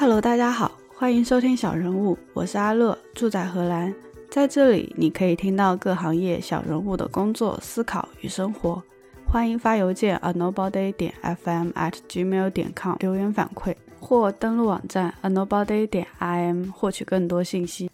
[0.00, 3.94] Hello，大家好，欢迎收听小人物，我是阿乐，住在荷兰，
[4.30, 8.82] 在这里你可以听到各行业小人物的工作、思考与生活。
[9.26, 17.90] 欢迎发邮件 a nobody 点 fm at gmail 点 com 留言反馈，或登录网站 a nobody 点 im 获取更多信息。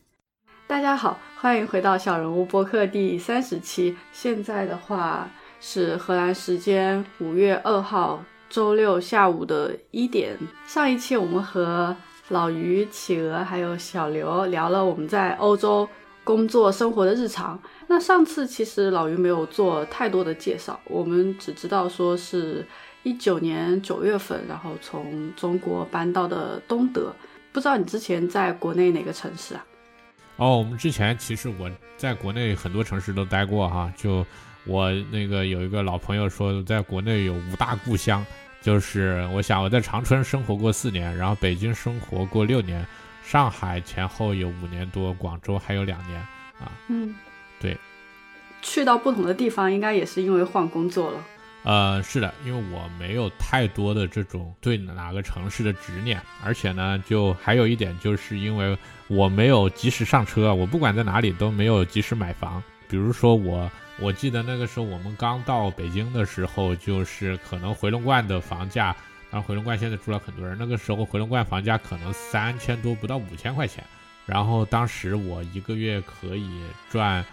[0.68, 3.96] 大家好，欢迎回到小人物播客第三十期。
[4.12, 5.28] 现在的话
[5.58, 8.22] 是荷兰时间五月二号。
[8.56, 10.34] 周六下午的一点，
[10.66, 11.94] 上一期我们和
[12.28, 15.86] 老于、企鹅还有小刘聊了我们在欧洲
[16.24, 17.60] 工作生活的日常。
[17.86, 22.66] 那上次其实老于没有做太多的介绍，我们只知道说是
[23.02, 27.14] 一九年九月份，然后从中国搬到的东德。
[27.52, 29.62] 不知道你之前在国内哪个城市啊？
[30.38, 34.24] 哦，我们之前其实我在国内很多城市都待过哈，就。
[34.68, 38.26] 我那个有一个老朋友说，在国内有五大故乡，
[38.66, 42.84] 就是我想我在长春生活过四年，然后北京生活过六年，
[43.24, 46.18] 上海前后有五年多，广州还有两年
[46.58, 46.72] 啊。
[46.88, 47.14] 嗯，
[47.60, 47.78] 对，
[48.62, 51.18] 去到不同的地方，应该也是因为换工作了。
[51.62, 63.70] 呃，是的，因为我没有太多的这种对哪个城市的执念，而且呢，就还有一点，就是因为我没有及时上车，我不管在哪里都没有及时买房，比如说我。
[63.98, 68.92] 我记得那个时候我们刚到北京的时候，就是可能回龙观的房价，
[69.30, 70.54] 当然回龙观现在住了很多人。
[70.58, 73.82] 那个时候回龙观房价可能三千多，不到五千块钱。
[74.26, 77.24] 然后当时我一个月可以赚，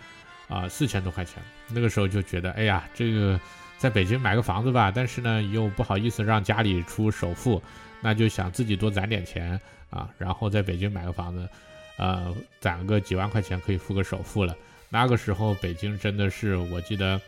[0.47, 1.43] 啊四千多块钱。
[1.67, 3.37] 那个时候就觉得，哎呀，这个
[3.77, 7.61] 在北京买个房子吧，但是呢又不好意思让家里出首付，
[7.99, 11.49] 那就想自己多攒点钱啊，然后在北京买个房子，
[11.97, 14.55] 呃，攒个几万块钱可以付个首付了。
[14.93, 17.19] 那个时候北京真的是，我记得，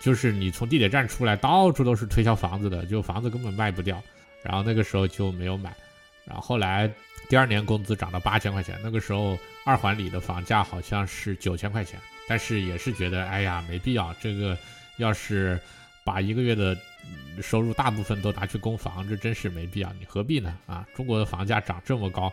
[0.00, 4.02] 就是你从地铁站出来，到处都是推销房子的，就房子根本卖不掉。
[4.42, 5.76] 然后那个时候就没有买。
[6.24, 6.90] 然后后来
[7.28, 14.14] 第二年工资涨到八千块钱，那个时候二环里的房价好像是九千块钱，但是也是觉得，哎呀，没必要。
[14.18, 14.56] 这个
[14.96, 15.60] 要是
[16.04, 16.74] 把一个月的
[17.42, 19.92] 收入大部分都拿去供房，这真是没必要。
[20.00, 20.56] 你何必呢？
[20.66, 22.32] 啊，中国的房价涨这么高。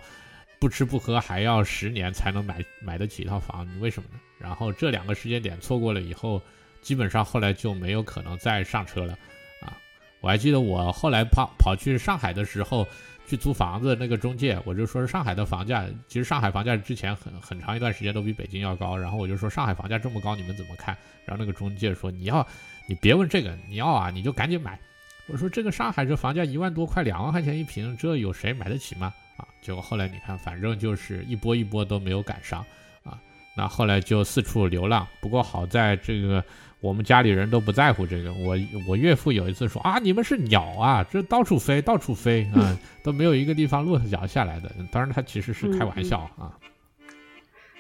[0.60, 4.20] 不吃不喝还要十年才能买买得起一套房，你为什么呢？
[4.38, 6.42] 然后这两个时间点错过了以后，
[6.82, 9.14] 基本上后来就没有可能再上车了，
[9.62, 9.78] 啊！
[10.22, 12.88] 我还记得我后来跑跑去上海的时候，
[13.28, 20.96] 去租房子，那个中介我就说上海的房价，其实上海房价之前很很长一段时间都比北京要高，然后我就说上海房价这么高，你们怎么看？
[21.26, 22.46] 然后那个中介说你要
[22.88, 24.80] 你别问这个，你要啊你就赶紧买。
[25.28, 29.14] 我说这个上海这房价一万多块，两万块钱一平，这有谁买得起吗？
[29.38, 32.66] 啊，结果后来你看，反正就是一波一波都没有赶上，
[33.04, 33.20] 啊，
[33.56, 35.08] 那后来就四处流浪。
[35.20, 36.44] 不过好在这个
[36.80, 38.34] 我们家里人都不在乎这个。
[38.34, 38.58] 我
[38.88, 44.72] 我岳父有一次说啊，你们是鸟啊，这到处飞，到处飞啊， 都没有一个地方落脚下来的。
[44.92, 46.58] 当然他其实是开玩笑啊。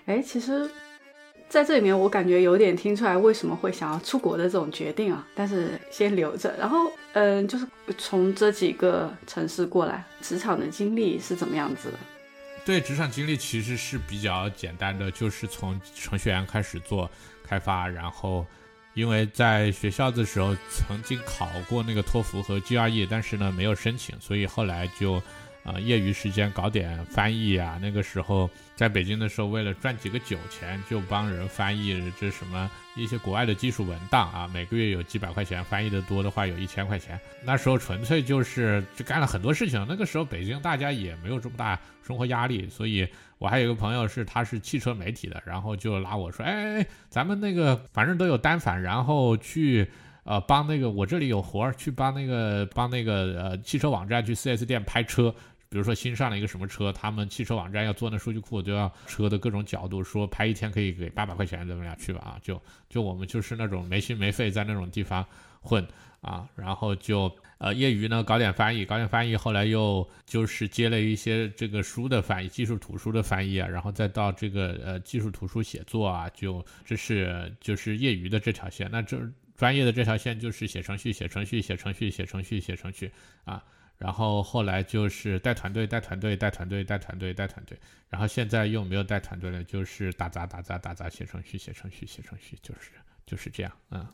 [0.06, 0.70] 哎，其实。
[1.48, 6.54] 在这里面，我感觉有点听出来为什么会想要出国的这种决定啊，但是先留着。
[6.60, 7.66] 然后，嗯，就是
[7.98, 11.98] 从这几个城市过来，职场的经历是怎么样子的？
[12.66, 17.10] 对，职场经历其实是比较简单的，就是从程序员开始做
[17.48, 18.46] 开发，然后
[18.94, 25.22] 因为在学校的时候曾经考过那个托福和 GRE，但是呢没有申请，所以后来就。
[25.66, 27.80] 啊，业余时间搞点翻译啊。
[27.82, 34.48] 那个时候在北京的时候，为了赚几个酒钱，就帮人翻译这什么一些国外的技术文档啊。
[34.54, 37.20] 每个月有几百块钱，翻译的多的话有一千块钱。
[37.44, 39.84] 那时候纯粹就是就干了很多事情。
[39.90, 43.08] 那个时候北京大家也没有这么大生活压力，所以
[43.40, 49.90] 我还有一个朋友是他是汽车媒体的，然后就拉我说，哎，咱们那个反正都有单反，然后去
[50.26, 55.34] 呃帮那个我这里有活儿，去帮那个帮那个呃汽车网站去 4S 店拍车。
[55.76, 62.40] 比如说新上了一个什么车，他们汽车网站要做那数据库，都要车的各种角度，说拍一天可以给八百块钱，咱们俩去吧啊？
[62.42, 65.26] 就就我们就是那种没心没肺在那种地方
[65.60, 65.86] 混
[66.22, 79.20] 啊，然后就呃业余呢搞点翻译，搞点翻译，后来又就是接了一些这个书的翻译，技术图书的翻译啊，然后再到这个呃技术图书写作啊，就这是就是业余的这条线，那这
[79.58, 83.12] 专业的这条线就是写程序，写程序，写程序，写程序，写程序
[83.44, 83.62] 啊。
[83.98, 87.78] 然后后来就是带团队，带团队，带团队，带团队，带团队。
[88.10, 92.92] 然后现在又没有带团队了，就是打杂，打杂，打杂，写程序，写程序，写程序，就是
[93.26, 93.72] 就是这样。
[93.92, 94.06] 嗯。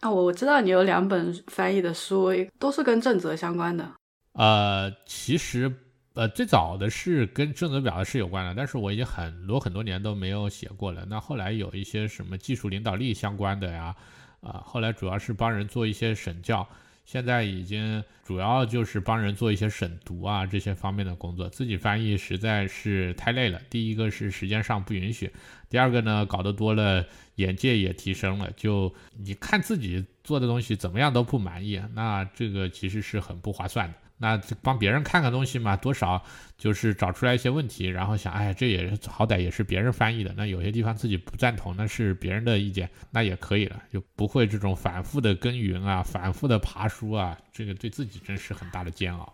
[0.00, 3.90] 啊，我我知道你有两本翻译的书，都是跟正则相关的。
[4.32, 5.74] 呃，其实
[6.14, 11.04] 呃，最早的是跟正则表达是有关的，但是我已经很多很多年都没有写过了。
[11.08, 13.96] 那后来有一些什么技术领导力相关的呀，
[14.40, 16.68] 啊，后来主要是帮人做一些审教。
[17.10, 23.58] 现在已经主要就是帮人做一些审读啊这些方面的工作，自己翻译实在是太累了。
[23.70, 25.32] 第一个是时间上不允许，
[25.70, 27.02] 第二个呢搞得多了，
[27.36, 28.50] 眼界也提升了。
[28.58, 33.94] 就你看自己做的东西怎么样都不满意，那这个其实是很不划算的。
[34.20, 36.20] 那帮别人看看东西嘛，多少
[36.56, 40.34] 就是找出来一些问题，然后想，哎，这也是好歹也是别人翻译的。
[40.36, 49.32] 那有些地方自己不赞同，那是别人的意见，那也可以了，就不会这种反复的耕耘啊，反复的爬书啊，这个对自己真是很大的煎熬。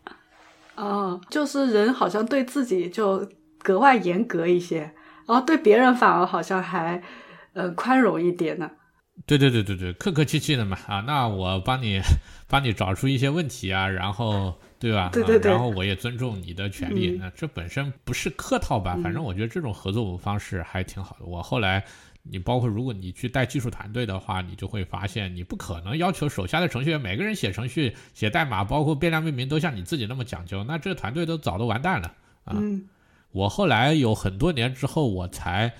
[0.76, 3.26] 哦，就是人好像对自己就
[3.62, 4.81] 格外严格一些，
[5.26, 7.02] 然后对别人反而好像还
[7.54, 8.70] 呃宽容一点呢。
[9.25, 12.02] 对对对对对，客客气气的嘛啊，那我帮你
[12.48, 14.60] 帮你找出一些问题啊，然后。
[14.84, 15.08] 对吧？
[15.14, 15.50] 对对对。
[15.50, 18.98] 然后我也尊重你的权利，那这本身不是客套吧？
[19.02, 21.25] 反正我觉得这种合作方式还挺好的。
[21.25, 21.82] 我后来，
[22.22, 32.12] 你包括如果你去带技术团队的话，你就会发现，你不可能要求手下的程序员每个人写程序、写代码，包括变量命名都像你自己那么讲究，那这个团队都早都完蛋了
[32.44, 32.54] 啊！
[33.32, 35.72] 我后来有很多年之后，我才。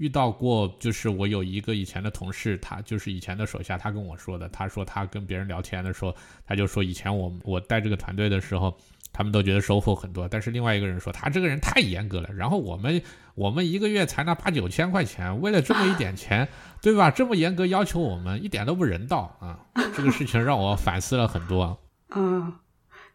[0.00, 6.16] 遇到过，就是我有一个以前的同事，他就是以前的手下，他跟我说的，他说他跟别人聊天的时候，
[6.46, 8.74] 他就说以前我我带这个团队的时候，
[9.12, 13.02] 他们都觉得收获很多，但是另外一个人说他这个人太严格了，然后我们
[13.34, 16.48] 我们一个月才拿八九千块钱，为了这么一点钱，
[16.80, 17.10] 对吧？
[17.10, 19.60] 这么严格要求我们，一点都不人道啊！
[19.94, 21.78] 这个事情让我反思了很多。
[22.08, 22.50] 嗯，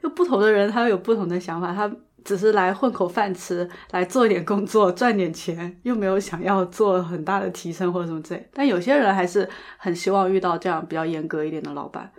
[0.03, 1.91] 就不同的人他有不同的想法，他。
[2.25, 8.49] 只是来混口饭吃，来做一点工作赚点钱，又没有想要做很大的提升或者什么之类。
[8.51, 12.11] 但有些人还是很希望遇到这样比较严格一点的老板。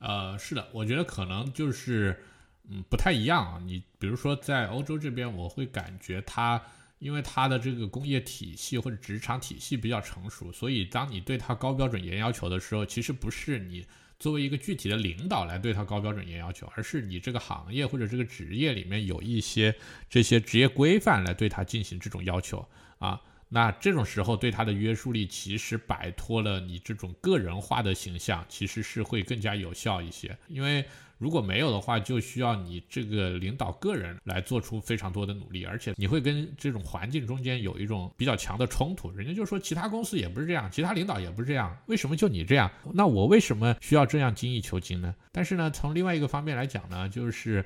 [0.00, 2.22] 呃，是的，我觉得可能就是
[2.68, 3.60] 嗯不太一样啊。
[3.64, 6.60] 你比如说在欧洲这边，我会感觉他
[6.98, 13.86] 因为他的这个工业体系或者职场体系比较成熟，所以当你对他高标准严要求的时候，其实不是你。
[14.18, 19.74] 作为一个具体的领导来对他高标准严要求，而是你这个行业或者这个职业里面有一些
[20.10, 22.68] 这些职业规范来对他进行这种要求
[22.98, 23.20] 啊。
[23.48, 30.84] 那这种时候对他的约束力其实摆脱了你这种个人化的形象，其实是会更加有效一些，因为。
[31.18, 39.10] 如果没有的话，就需要你这个领导个人来做出非常多的努力，而且你会跟这种环境中间有一种比较强的冲突。
[39.10, 42.70] 人家就说其他公司也不是这样，其他领导也不是这样，为什么就你这样？
[42.94, 45.14] 那我为什么需要这样精益求精呢？
[45.32, 47.64] 但是呢，从另外一个方面来讲呢，就是。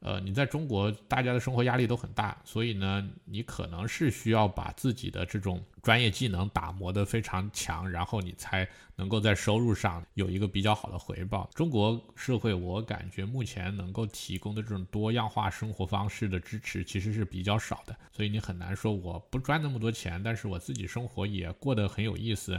[0.00, 8.66] 呃，你在中国，大家的生活压力都很大，所以呢，你可能是需要把自己的这种专业技能打磨得非常强，然后你才
[8.96, 11.50] 能够在收入上有一个比较好的回报。
[11.54, 22.58] 中国社会，我感觉目前能够提供的这种多样化生活方式的支持其实是比较少的，所以你很难说我不赚那么多钱，但是我自己生活也过得很有意思。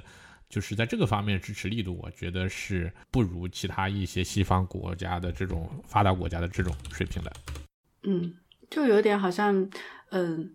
[0.52, 7.32] 就是在这个方面支持力度，我觉得是不如其他一些西方国家的这种发达国家的这种水平的。
[8.04, 8.34] 嗯，
[8.70, 9.70] 就有点好像，
[10.10, 10.52] 嗯，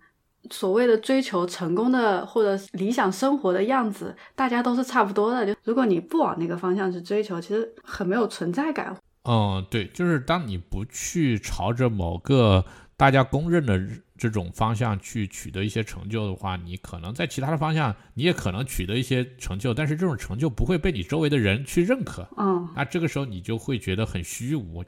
[0.51, 5.47] 所谓的追求成功的或者理想生活的样子，大家都是差不多的。
[5.47, 8.95] 就如果你不往那个方向去追求，其实很没有存在感。
[9.25, 12.65] 嗯，对，就是当你不去朝着某个
[12.97, 13.81] 大家公认的。
[14.17, 22.27] 这种方向去取得一些成就的话，你可能在其他的方向，你也可能取得一些成就，但是这种成就不会被你周围的人去认可。
[22.37, 24.85] 嗯，那这个时候你就会觉得很虚无。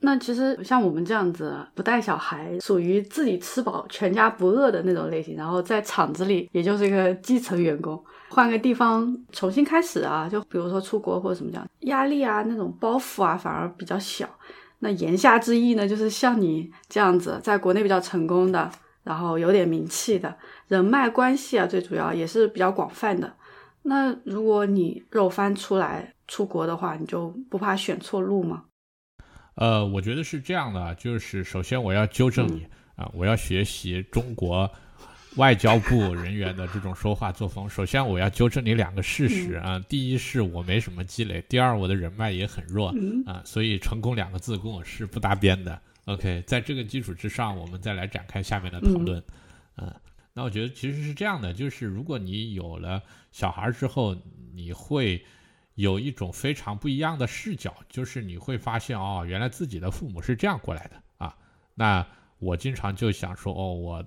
[0.00, 7.98] 那其实像我们这样子不带小孩，属于自己吃饱全家不饿的那种类型，然后在厂子里也就是一个基层员工，
[8.28, 14.28] 换个地方重新开始啊，就比如说出国或者什么这样，压力啊那种包袱啊反而比较小。
[14.80, 18.70] 那言下之意呢，就是像你这样子，在国内比较成功的，
[19.04, 20.36] 然后有点名气的
[20.68, 23.34] 人脉关系啊，最主要也是比较广泛的。
[23.82, 28.64] 那如果你肉翻出来出国的话，你就不怕选错路吗？
[29.54, 32.66] 呃，我觉得是这样的，就是首先我要纠正你
[32.96, 34.70] 啊，我要学习中国。
[35.36, 39.78] 外交部人员的这种说话作风，首先我要纠正你两个事实啊。
[39.86, 42.94] 第一是我没什么积累，第二我的人脉也很弱
[43.26, 45.78] 啊，所以成功两个字跟我是不搭边的。
[46.06, 49.22] OK，在这个基础之上，我们再来展开下面的讨论。
[49.76, 49.94] 嗯，
[50.32, 54.16] 那我觉得其实是这样的，就是如果你有了小孩之后，
[54.54, 55.22] 你会
[55.74, 61.36] 有一种非常不一样的视角，就是你会发现哦，原来自己的父母是这样过来的啊。
[61.74, 62.06] 那
[62.38, 64.02] 我经常就想说哦，我。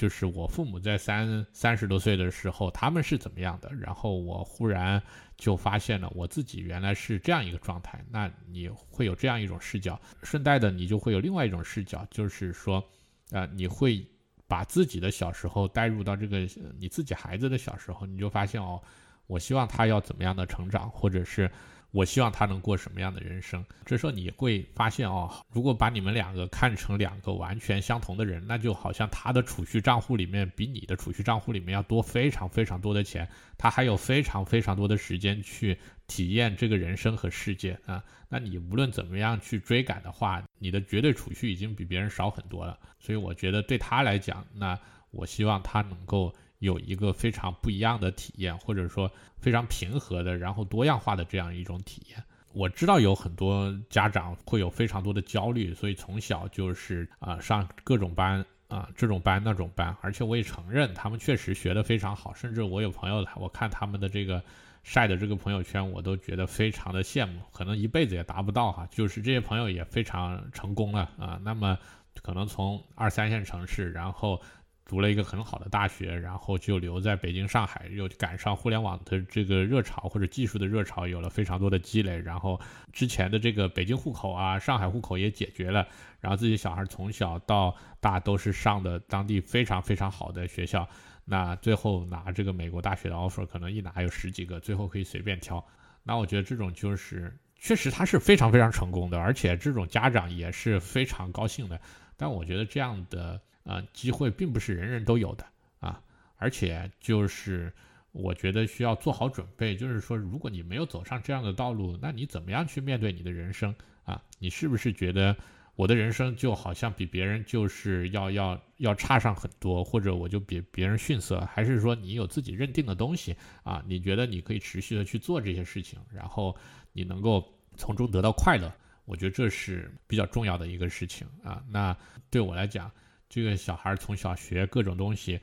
[0.00, 3.70] 就是我父母在三三十多岁的时候，他们是怎么样的？
[3.74, 5.02] 然后我忽然
[5.36, 8.02] 就发现了我自己原来是这样一个状态。
[8.10, 12.82] 那你会有这样一种视角，顺带的你就会有另外一种视角，就是说，
[13.30, 14.02] 呃，你会
[14.48, 18.80] 把自己的小时候带入到这个你自己孩子的小时候，你就发现哦，
[19.26, 21.50] 我希望他要怎么样的成长，或者是
[21.92, 23.64] 我希望他能过什么样的人生？
[23.84, 33.28] 这时候你会发现哦，如果把你们两个看成两个完全相同的人，那就好像他的储蓄账户里面比你的储蓄账户里面要多非常非常多的钱，
[33.58, 38.04] 他还有非常非常多的时间去体验这个人生和世界啊。
[38.28, 42.78] 那你无论怎么样去追赶的话，你的绝对储蓄已经比别人少很多了。
[43.00, 44.78] 所以我觉得对他来讲，那
[45.10, 46.32] 我希望他能够。
[46.60, 52.22] 有一个非常不一样的体验，或者说非常平和的，然后多样化的这样一种体验。
[52.52, 64.42] 我知道有很多家长会有非常多的焦虑，所以从小就是啊上各种班啊这种班那种班，而且我也承认他们确实学得非常好，甚至我有朋友，我看他们的这个
[64.82, 68.86] 晒的这个朋友圈，我都觉得非常的羡慕，可能一辈子也达不到哈。
[68.90, 71.78] 就是这些朋友也非常成功了啊，那么
[72.20, 74.42] 可能从二三线城市，然后。
[74.90, 82.18] 读了一个很好的大学，然后就留在北京、上海，又赶上互联网的这个热潮或者技术的热潮，有了非常多的积累。
[82.18, 82.60] 然后
[82.92, 85.86] 之前的这个北京户口啊、上海户口也解决了，
[86.18, 90.88] 然后自己小孩从小到大都是上的当地非常非常好的学校。
[91.24, 95.64] 那最后拿这个美国大学的 offer，可能一拿有十几个，最后可以随便挑。
[96.02, 101.80] 那我觉得这种就是确实他是非常非常成功的，而且这种家长也是非常高兴的。
[102.16, 103.40] 但我觉得这样的。
[103.64, 105.44] 啊，机会并不是人人都有的
[105.80, 106.02] 啊，
[106.36, 107.72] 而且就是
[108.12, 113.74] 我觉得需要做好准备，就是说，如果你没有走上这样的道路，那你怎么样去面对你的人生
[114.04, 114.20] 啊？
[114.38, 115.36] 你是不是觉得
[115.76, 121.40] 我的人生就好像比别人就是要要要差上很多，或者我就比别人逊色？
[121.52, 123.84] 还是说你有自己认定的东西啊？
[123.86, 126.56] 你觉得你可以持续的去做这些事情，然后
[126.92, 128.72] 你能够从中得到快乐？
[129.04, 131.62] 我觉得这是比较重要的一个事情啊。
[131.68, 131.96] 那
[132.30, 132.90] 对我来讲。
[133.30, 135.40] 这个小孩从小学各种东西，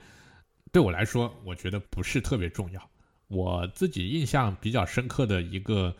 [0.73, 2.89] 对我来说，我觉得不是特别重要。
[3.29, 5.95] 我自己印象比较深刻的一个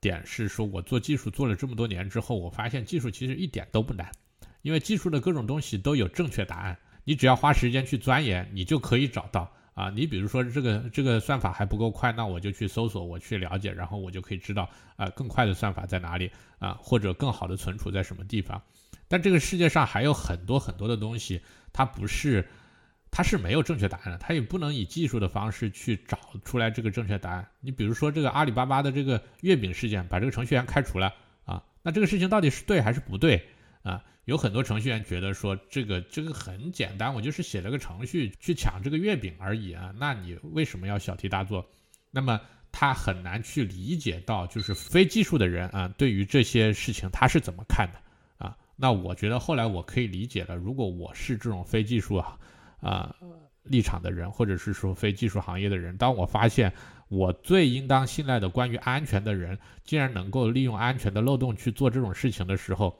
[0.00, 4.08] 点是说，我做技术做了这么多年之后，我发现技术其实一点都不难，
[4.62, 9.90] 因为技术的各种东西都有正确答案，你只要花时间去钻研，你就可以找到啊。
[9.90, 16.30] 你比如说这个这个算法还不够快，那我就去搜索，我去了解，然后我就可以知道啊更快的算法在哪里
[16.60, 18.62] 啊，或者更好的存储在什么地方。
[19.12, 22.48] 但这个世界上还有很多很多的东西，它不是，
[23.10, 27.46] 它是没有正确答案的，它也不能以技术的方式去找出来这个正确答案。
[27.60, 31.12] 你比如说这个阿里巴巴的这个月饼事件，把这个程序员开除了
[31.44, 33.46] 啊，那这个事情到底是对还是不对
[33.82, 34.02] 啊？
[34.24, 41.68] 有很多程序员觉得说这个这个很简单，我就是写了个程序去抢这个月饼而已啊，那你为什么要小题大做？
[42.10, 42.40] 那么
[42.72, 48.00] 他很难去理解到，就是非技术的人啊，对于这些事情他是怎么看的？
[48.82, 52.36] 那我觉得后来我可以理解了，如果我是这种非技术啊，
[52.80, 53.14] 啊
[53.62, 56.72] 立场的人，或者是说非技术行业的人，当我发现
[57.06, 62.98] 我最应当信赖的关于安全的人，竟然能够利用安全的漏洞去做这种事情的时候，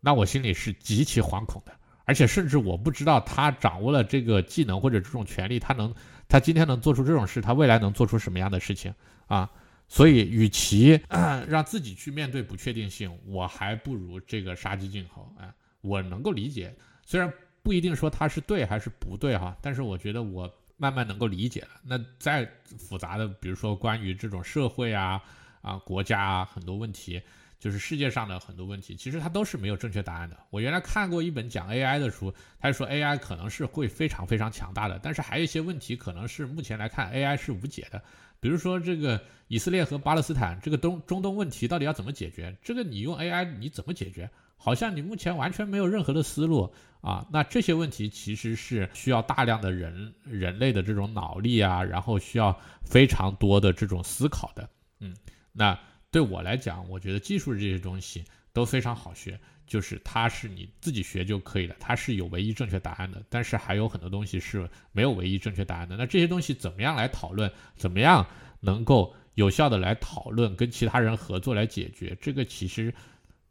[0.00, 1.72] 那我心里是极其惶恐的，
[2.04, 5.92] 而且甚至我不知道他掌握了这个技能或者这种权利，他能，
[6.28, 8.94] 他今天能做出这种事，他未来能做出什么样的事情
[9.26, 9.50] 啊？
[9.88, 11.00] 所以，与其
[11.46, 15.32] 让自己去面对不确定性，我还不如这个杀鸡儆猴。
[15.38, 16.74] 哎，我能够理解，
[17.04, 21.80] 虽然不一定说它是对还是不对哈，但是我觉得我慢慢能够理解了。
[21.84, 25.22] 那再复杂的，比如说关于这种社会啊、
[25.62, 27.22] 啊国家啊很多问题，
[27.58, 30.36] 就是世界上的很多问题，其实它都是没有正确答案的。
[30.50, 38.02] 我原来看过一本讲 AI 的书，他说 AI 可能是会非常非常强大的，但是还有一些问题可能是目前来看 AI 是无解的。
[38.40, 42.56] 比如说这个以色列和巴勒斯坦这个东中东问题到底要怎么解决？
[42.62, 44.30] 这个你用 AI 你怎么解决？
[44.56, 47.26] 好像你目前完全没有任何的思路啊。
[47.30, 54.68] 那这些问题其实是需要大量的人人类的这种脑力啊，然后需要非常多的这种思考的。
[55.00, 55.14] 嗯，
[55.52, 55.78] 那
[56.10, 63.22] 对我来讲，我觉得技术这些东西都非常好学，就是它是你自己学就可以了，它是有唯一正确答案的。
[63.28, 65.96] 但是还有很多东西是没有唯一正确答案的。
[65.96, 67.52] 那这些东西怎么样来讨论？
[67.76, 68.26] 怎么样？
[68.60, 72.92] 能够有效的来讨论，跟其他人合作来解决这个，其实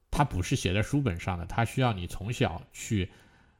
[0.10, 3.10] 它不是写在书本上的，它需要你从小去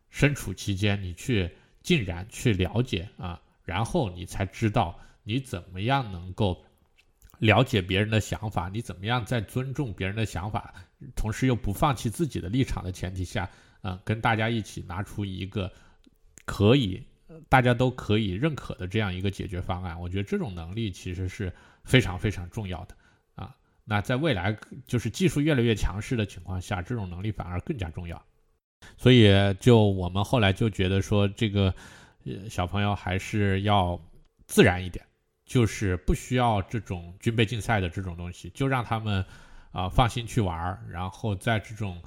[0.10, 1.50] 身处其间，你去
[1.84, 6.66] 浸染、去了解啊，然后你才知道你怎么样能够
[7.38, 10.74] 了解别人的想法，你怎么样在尊重别人的想法，
[11.16, 13.50] 同时又不放弃自己的立场的前提下，
[13.82, 15.72] 啊，跟大家一起拿出一个
[16.46, 17.04] 可以。
[17.50, 21.52] 大家都可以认可的这样一个解决方案，我觉得这种能力其实是
[21.84, 22.96] 非常非常重要的
[23.34, 23.56] 啊。
[23.84, 28.24] 那在未来就是技术越来越强势的情况下，这种能力反而更加重要。
[28.96, 29.28] 所以，
[29.60, 31.74] 就我们后来就觉得说，这个
[32.48, 34.00] 小朋友还是要
[34.46, 35.04] 自然一点
[35.46, 39.26] 就是不需要这种军备竞赛的这种东西，就让他们
[39.76, 42.02] 啊放心去玩儿，然后在这种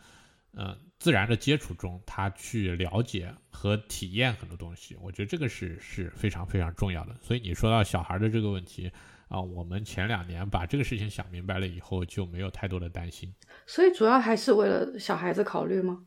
[0.54, 4.96] 嗯自然的接触中，他去了解和体验很多东西。
[5.02, 7.14] 我觉得这个是是非常非常重要的。
[7.20, 8.90] 所以你说到小孩的这个问题
[9.28, 13.30] 啊，我们前两年把这个事情想明白了以后，就没有太多的担心。
[13.66, 16.06] 所以主要还是为了小孩子考虑吗？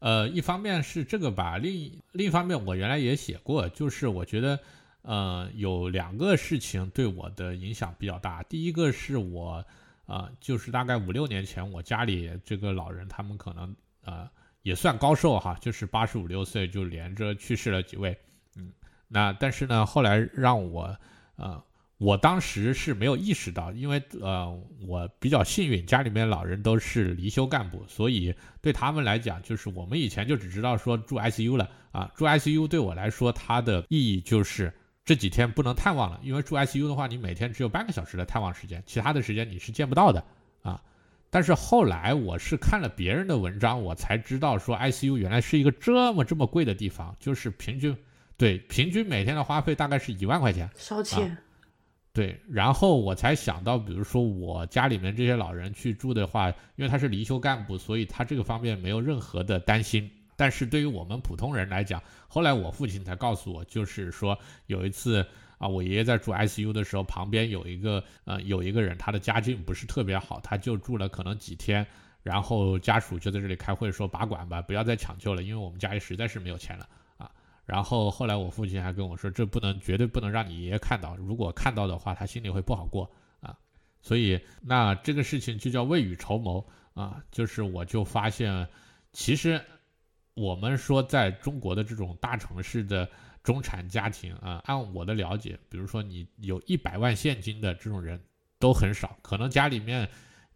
[0.00, 4.58] 呃，一方面是这个吧，另一另一方面，我原来也写过，就是我觉得。
[5.08, 8.42] 呃，有两个事情对我的影响比较大。
[8.42, 9.64] 第一个是我，
[10.06, 14.28] 啊，就是大概五六年前，我家里这个老人，他们可能呃
[14.62, 18.16] 也算高寿哈，就是八十五六岁就连着去世了几位，
[18.56, 18.72] 嗯，
[19.08, 20.96] 那但是呢，后来让我，
[21.34, 21.60] 呃，
[21.98, 24.48] 我当时是没有意识到，因为呃
[24.86, 34.72] 我比较幸运，家里面老人都是离休干部，所以对他们来讲，就是我们以前就只知道说住 ICU 了啊，住 ICU 对我来说，它的意义就是。
[35.06, 40.22] 这几天不能探望了，因为住 ICU 的话，你每天只有半个小时的探望时间，其他的时间你是见不到的
[40.62, 40.82] 啊。
[41.30, 47.96] 但是后来我是看了别人的文章，我才知道说 ICU 原来是一个这么这么贵的地方，就是平均
[48.36, 51.36] 对平均每天的花费大概是一万块钱，烧钱。
[52.12, 60.10] 对，然后我才想到，比如说我家里面这些老人去住的话，因为他是离休干部，所以他这个方面没有任何的担心。
[60.36, 65.26] 但是对于我们普通人来讲，后来我父亲才告诉我，就是说有一次
[65.56, 71.86] 啊，我爷爷在住 ICU 的时候，旁边有一个呃有一个人，他的家境不是特别好，他就住了可能几天，
[72.22, 77.30] 然后家属就在这里开会说把管吧，不要再抢救了，因为我们家里实在是没有钱了啊。
[77.64, 83.56] 然后后来我父亲还跟我说，这不能绝对不能让你爷爷看到，如果看到的话，他心里会不好过啊。
[84.02, 86.62] 所以那这个事情就叫未雨绸缪
[86.92, 88.68] 啊，就是我就发现
[89.14, 89.58] 其实。
[90.36, 93.08] 我们说，在中国的这种大城市的
[93.42, 98.20] 中产家庭啊，按我的了解，比如说你有一百万现金的这种人
[98.58, 100.06] 都很少，可能家里面，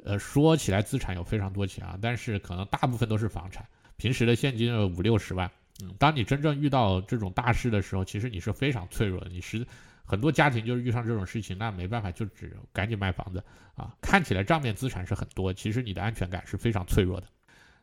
[0.05, 5.51] 呃，说起来资产有非常多钱啊，但是可能大部分都是房产，平时的现金五六十万。
[5.83, 9.31] 嗯，当你真正遇到这种大事的时候，其实你是非常脆弱的。
[9.31, 9.67] 你是
[10.05, 13.43] 很多家庭就是遇上这种事情，那没办法，就只赶紧卖房子
[13.77, 13.97] 啊。
[14.03, 17.27] 看起来账面资产是很多，其实你的安全感是非常脆弱的。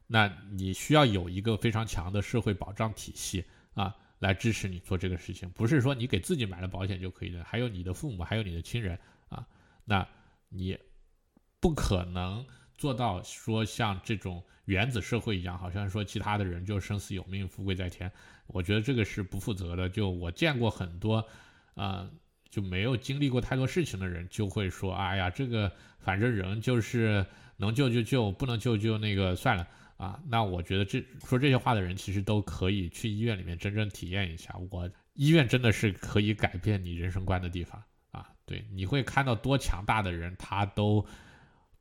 [0.08, 3.44] 那你需要有一个非常强的社会保障体系
[3.74, 9.46] 啊，来支持你做这个事情，不是说你给自己买了保险就可以的，还有你的父母，还有你的亲人啊，
[9.84, 10.08] 那
[10.50, 10.78] 你
[11.60, 12.46] 不可能
[12.78, 18.10] 做到说像这种原子社会一样，好像说其他的人就生死有命，富贵在天，
[18.48, 19.90] 我觉得这个是不负责的。
[19.90, 21.28] 就我见过很多，
[21.76, 22.10] 啊，
[22.50, 27.26] 就没有经历过太多事情的人，就会说，哎呀，这个反正人就是
[27.58, 29.68] 能救就救，不能救就那个算了。
[29.98, 34.56] 啊，那我觉得这说这些话的人，其实都可以去医院里面真正体验一下。
[34.70, 38.30] 我医院真的是可以改变你人生观的地方啊！
[38.46, 41.04] 对，你会看到多强大的人，他都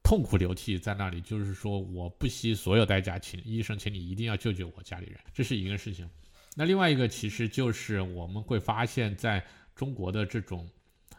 [0.03, 6.09] 痛哭流涕在那里，就是说我不惜所有代价，请医生，请你一定要救救我家里人，这是一个事情。
[6.55, 10.67] 那另外一个，其实就是我们会发现，在中国的这种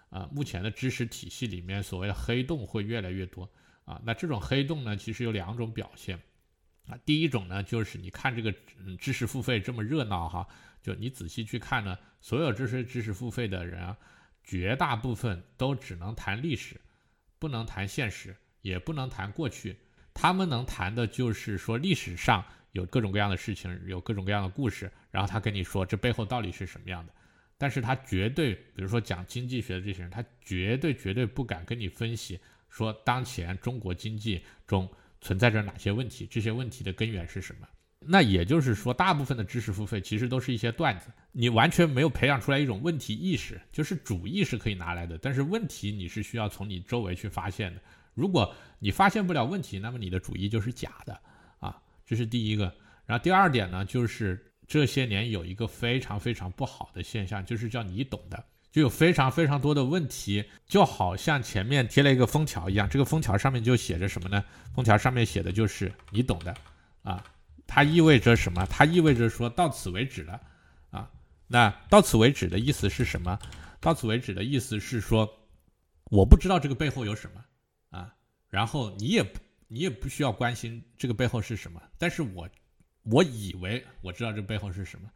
[0.10, 3.48] 啊目前的知识体系里面，所谓的黑洞会越来越多
[3.86, 4.02] 啊。
[4.04, 6.20] 那这种黑洞呢，其实有两种表现。
[6.88, 10.48] 啊，第一种呢，就是你看这个嗯知识付费这么热闹哈，
[10.82, 13.98] 就你仔细去看呢，所有这些知识付费的人啊，
[14.42, 16.80] 绝大部分都只能谈历史，
[17.40, 19.76] 不能谈现实，也不能谈过去，
[20.14, 27.12] 他们能谈的就是说历史上有各种各样的事情，有各种各样的故事，然后他跟你说这背后到底是什么样的，
[27.58, 34.90] 但是他绝对，比如说讲经济学的这些人，他绝对绝对不敢跟你分析说当前中国经济中。
[35.22, 36.28] 存在着哪些问题？
[36.30, 37.68] 这些问题的根源是什么？
[38.00, 47.82] 那也就是说，大部分的知识付费其实都是一些段子，你完全没有培养出来一种问题意识，就是主意是可以拿来的，但是问题你是需要从你周围去发现的。
[48.14, 51.20] 如果你发现不了问题，那么你的主意就是假的
[51.60, 52.74] 啊，这是第一个。
[53.06, 58.44] 然后第二点呢，就是这些年有一个非常非常不好的现象，就是叫你懂的。
[58.72, 64.44] 就有非常非常多的问题，就好像前面贴了一个封条一样，这个封条上面就写着什么呢？
[64.76, 66.54] 封条上面写的就是你懂的，
[67.02, 67.24] 啊，
[67.66, 68.66] 它意味着什么？
[68.68, 70.40] 它意味着说到此为止了，
[70.92, 71.10] 啊，
[71.48, 73.40] 那到此为止的意思是什么？
[73.80, 75.28] 到此为止的意思是说，
[76.12, 78.14] 我不知道这个背后有什么，啊，
[78.50, 79.26] 然后你也
[79.68, 82.48] 你也不需要关心这个背后是什么，但是我
[83.04, 85.10] 我以为我知道这背后是什么。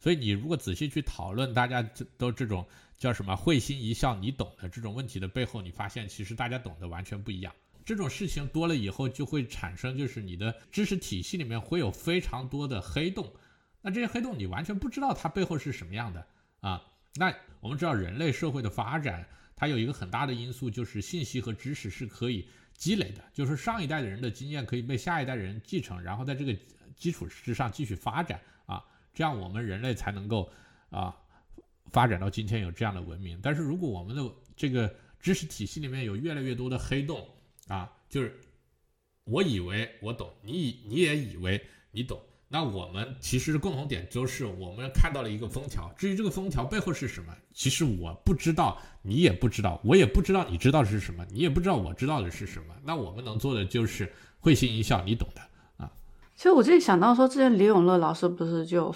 [0.00, 2.64] 所以你如果仔细去讨论，大家这都这种
[2.98, 7.54] 叫什么会心一笑，你懂的这种问题的背后，你发现其实大家懂得完全不一样。
[7.84, 13.32] 这种事情多了以后，就会产生就是你的知识体系里面会有非常多的黑洞。
[13.80, 16.26] 那这些黑洞你完全不知道它背后是什么样的
[16.60, 16.84] 啊。
[17.14, 26.54] 那我们知道，人类社会的发展，它有一个很大的因素，就是信息和知识是可以积累的，就是上一代的人的经验可以被下一代人继承，然后在这个
[26.94, 28.84] 基础之上继续发展啊，
[29.14, 30.52] 这样我们人类才能够
[30.90, 31.16] 啊
[31.92, 33.38] 发展到今天有这样的文明。
[33.42, 34.22] 但是如果我们的
[34.56, 37.26] 这个知识体系里面有越来越多的黑洞
[37.66, 38.40] 啊，就是
[39.24, 42.20] 我以为我懂，你以你也以为你懂。
[42.50, 52.74] 那我们其实共同点就是我们看到了一个封条，至于这个封条背后是什么，其实我不知道，你也不知道，我也不知道你知道是什么，你也不知道我知道的是什么。
[52.84, 55.42] 那我们能做的就是会心一笑，你懂的
[55.76, 55.92] 啊。
[56.36, 58.90] 其实我这里想到说，之前李永乐老师不是就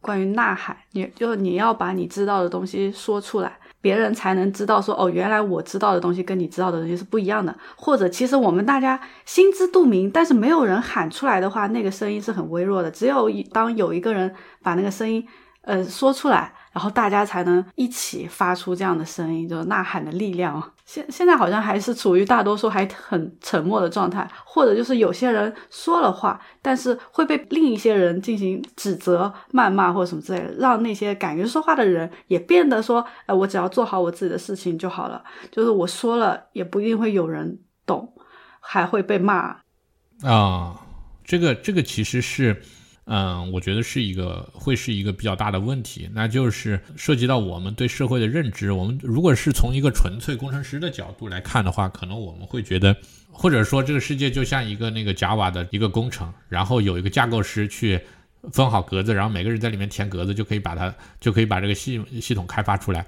[0.00, 3.58] 关于呐喊，你就你要把你知道的东西说出来。
[3.80, 12.90] 别人才能知道说哦，原来我知道的东西跟你知道的东西是不一样的，或者其实我们大家心知肚明，但是没有人喊出来的话，那个声音是很微弱的。
[12.90, 14.34] 只有当有一个人
[14.64, 15.24] 把那个声音，
[15.62, 16.52] 呃，说出来。
[16.78, 20.62] 然后大家才能一起发出这样的声音，就是呐喊的力量。
[20.86, 38.12] 现现在好像还是处于大多数还很沉默的状态，或者就是有些人说了话，但是会被另一些人进行指责、谩骂或者什么之类的，让那些敢于说话的人也变得说：“哎，我只要做好我自己的事情就好了。”就是我说了也不一定会有人懂，
[38.60, 39.56] 还会被骂。
[40.22, 40.80] 啊，
[41.24, 42.62] 这个这个其实是。
[43.10, 48.70] 嗯，我觉得是一个会是一个比较大的问题，那就是涉及到我们对社会的认知。
[48.70, 52.94] 我们如果是从一个纯粹工程师的角度来看的话，可能我们会觉得，
[53.32, 57.98] 或者说这个世界就像一个那个 Java 的一个工程，然后有一个架构师去
[58.52, 63.06] 分好格子，然后每个人在里面填格子，就可以把它就可以把这个系系统开发出来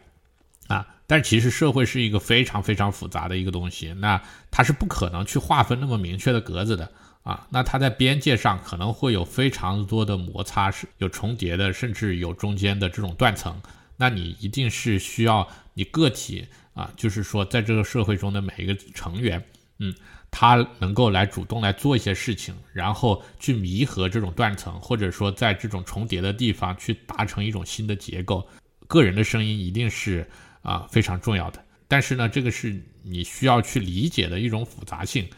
[0.69, 0.87] 啊。
[1.07, 4.19] 但其实社会是一个非常非常复杂的一个东西，那
[4.51, 6.91] 它是不可能去划分那么明确的格子的。
[7.23, 13.61] 啊，那它在边界上可能会有非常多的摩擦，是有重叠的，甚至有中间的这种断层。
[13.97, 19.45] 那你一定是需要你个体啊，就是说在这个社会中的每一个成员，
[19.79, 19.95] 嗯，
[20.31, 28.49] 他能够来主动来做一些事情，然后去弥合这种断层，或者说在这种重叠的地方去达成一种新的结构。
[28.87, 30.27] 个人的声音一定是
[30.63, 35.29] 啊非常重要的，但是呢，这个是你需要去理解的一种复杂性。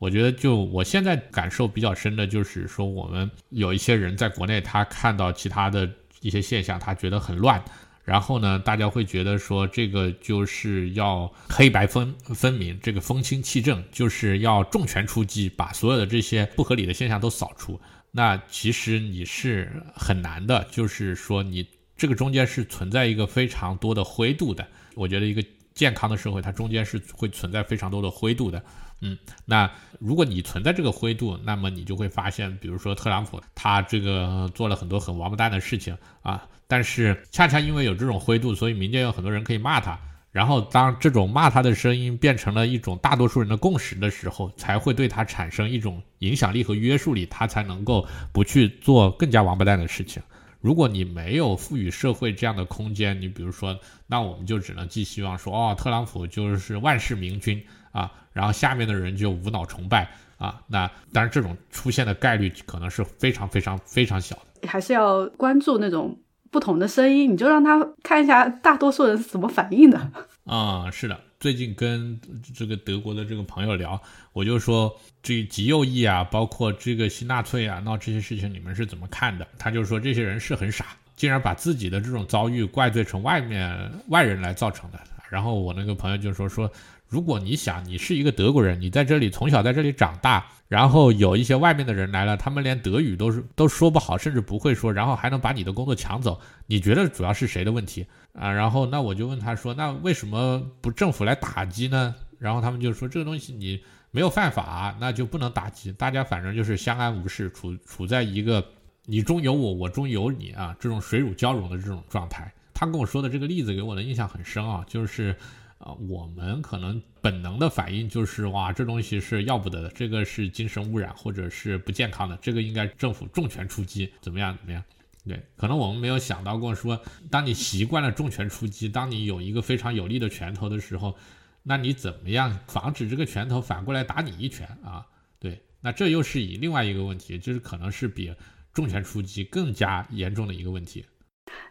[0.00, 5.88] 我觉得，就我现在感受比较深的，就是说，我们有一些人在国内，他看到其他的
[6.22, 7.62] 一些现象，他觉得很乱，
[8.02, 17.78] 然后呢，大家会觉得说，这个就是要黑白分分明，这个风清气正，就是要重拳出击，把所有的这些不合理的现象都扫除。
[18.10, 24.66] 那其实你是很难的，就是说，你这个中间是存在一个非常多的灰度的。
[24.94, 25.44] 我觉得一个
[25.80, 28.62] 健康的社会，它中间是会存在非常多的灰度的。
[29.00, 29.16] 嗯，
[29.46, 39.98] 那如果你存在这个灰度，那么你就会发现，比如说特朗普，他这个做了很多很王八蛋的事情啊，但是恰恰因为有这种灰度，所以民间有很多人可以骂他。
[40.32, 50.22] 然后当这种骂他的声音变成了一种大多数人的共识的时候，才会对他产生一种影响力和约束力，他才能够不去做更加王八蛋的事情。
[50.60, 57.62] 如果你没有赋予社会这样的空间，你比如说，那我们就只能寄希望说，哦，特朗普就是万世明君。
[57.92, 66.16] 啊，然后下面的人就无脑崇拜啊，那当然这种出现的概率可能是非常非常非常小的，还是要关注那种
[66.52, 70.12] 不同的声音，你就让他看一下大多数人是怎么反应的。
[70.46, 72.20] 嗯，是的，最近跟
[72.54, 74.00] 这个德国的这个朋友聊，
[74.34, 79.48] 我就说这极右翼啊，包括这个新纳粹啊，闹这些事情你们是怎么看的？
[79.58, 85.00] 他就说这些人是很傻，竟然把自己的这种遭遇怪罪成外面外人来造成的。
[85.30, 86.70] 然后我那个朋友就说说。
[87.10, 98.52] 如果你想，你是一个德国人，你在这里从小在这里长大，然后有一些外面的人来了，他们连德语都是都说不好，甚至不会说，然后还能把你的工作抢走，你觉得主要是谁的问题啊？
[98.52, 102.14] 然后那我就问他说，那为什么不政府来打击呢？
[102.38, 108.64] 然后他们就说这个东西你没有犯法，那就不能打击，大家反正就是相安无事，处处在一个
[109.04, 112.52] 你中有我，我中有你啊，这种水乳交融的这种状态。
[112.72, 115.34] 他跟我说的这个例子给我的印象很深啊，就是。
[115.80, 124.84] 啊，我们可能本能的反应就是哇，这东西是要不得的，这个是精神污染或者是不健康的，这个应该政府重拳出击，怎么样怎么样？
[125.26, 131.16] 对，可能我们没有想到过说，当你习惯了重拳出击，当你有一个非常有力的拳头的时候，
[131.62, 135.06] 那你怎么样防止这个拳头反过来打你一拳啊？
[135.38, 138.34] 对，那这又是以另外一个问题，就是可能是比
[138.74, 141.06] 重拳出击更加严重的一个问题。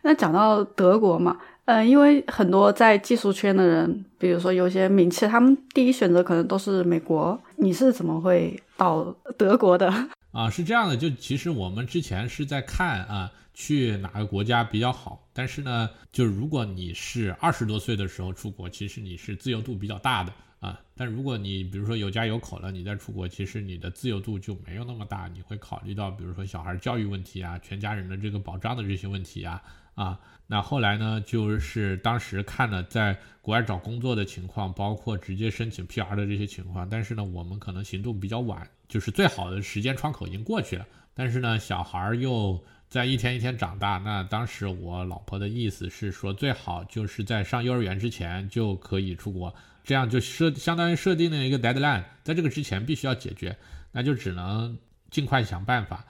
[0.01, 1.37] 那讲到德国嘛。
[1.69, 7.39] 嗯，因为很多在技术圈的人，比如说有些名气，他们第一选择可能都是美国。
[7.57, 9.87] 你是怎么会到德国的？
[10.33, 15.27] 啊，是这样的，就其实我们之前是在看啊，去哪个国家比较好。
[15.31, 20.81] 但是呢，就如果你是二十多岁的时候出国，其实你是自由度比较大的啊。
[20.97, 25.29] 但如果你比如说有家有口了，你再出国，其实你的自由度就没有那么大。
[25.31, 29.61] 你会考虑到比如说小孩教育问题啊，全家人的这个保障的这些问题啊
[30.03, 30.19] 啊。
[30.47, 36.89] 那后来呢，就是当时看了在国外找工作的情况，包括直接申请 PR 的这些情况。
[36.89, 38.67] 但是呢，我们可能行动比较晚。
[38.87, 40.83] 就是最好的时间窗口已经过去了，
[41.13, 42.59] 但是呢，小孩儿又
[42.89, 43.99] 在一天一天长大。
[43.99, 53.55] 那当时我老婆的意思是说，最好就是在上幼儿园之前就可以出国，这样就设相当于设定了一个 deadline，在这个之前必须要解决，
[53.91, 54.75] 那就只能
[55.11, 56.03] 尽快想办法。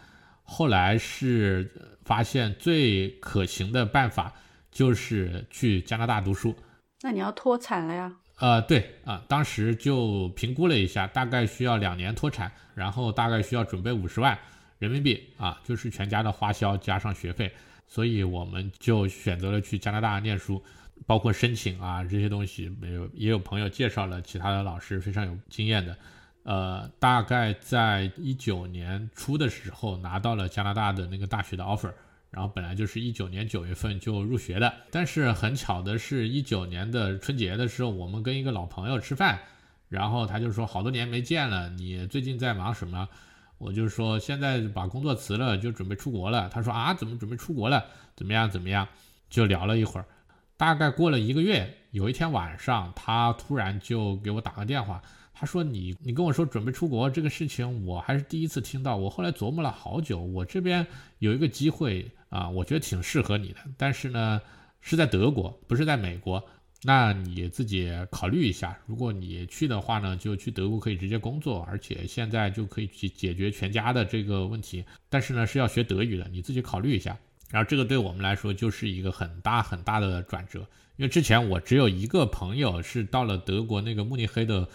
[0.49, 1.71] 后来是
[2.03, 4.33] 发现最可行的办法
[4.71, 6.55] 就是去加拿大读书。
[7.01, 8.11] 那你要脱产了呀？
[8.39, 14.37] 呃，对啊，当时就评估了一下，大概需要两年脱产，然后大概需要准备五十万
[14.79, 17.51] 人民币啊，就是全家的花销加上学费，
[17.85, 20.63] 所以我们就选择了去加拿大念书，
[21.05, 25.97] 包括申请啊这些东西，没有也有朋友介绍了其他的老师非常有经验的，
[26.43, 31.91] 呃，大概在一九年初的时候拿到了加拿大的那个大学的 offer。
[32.31, 39.39] 然后本来就是一九年九月份就入学的，但是很巧的是，一九年的春节的时候，我们跟一个老朋友吃饭，
[39.87, 43.09] 然后他就说好多年没见了，你最近在忙什么？
[43.57, 46.47] 我就说现在把工作辞了，就准备出国了。
[46.49, 47.83] 他说啊，怎么准备出国了？
[48.15, 48.47] 怎么样？
[48.47, 48.87] 怎么样？
[49.27, 50.05] 就聊了一会儿，
[50.55, 55.01] 大概过了一个月，有一天晚上，他突然就给我打个电话。
[55.39, 58.97] 他说：“你你跟我说准备出国这个事情，我还是第一次听到。
[58.97, 60.85] 我后来琢磨了好久，我这边
[61.19, 63.59] 有一个机会啊，我觉得挺适合你的。
[63.77, 64.41] 但是呢，
[64.81, 66.43] 是在德国，不是在美国。
[66.83, 68.77] 那你自己考虑一下。
[68.85, 74.83] 如果你去的话呢，就去德国可以直接工作，而且现在就可以去解决全家的这个问题。
[75.07, 77.17] 但是呢，是要学德语的，你自己考虑一下。
[77.49, 80.59] 然后这个对我们来说就是一个很大很大的转折，
[80.97, 84.67] 因为之前我只有一个朋友是到了德国那个慕尼黑的。”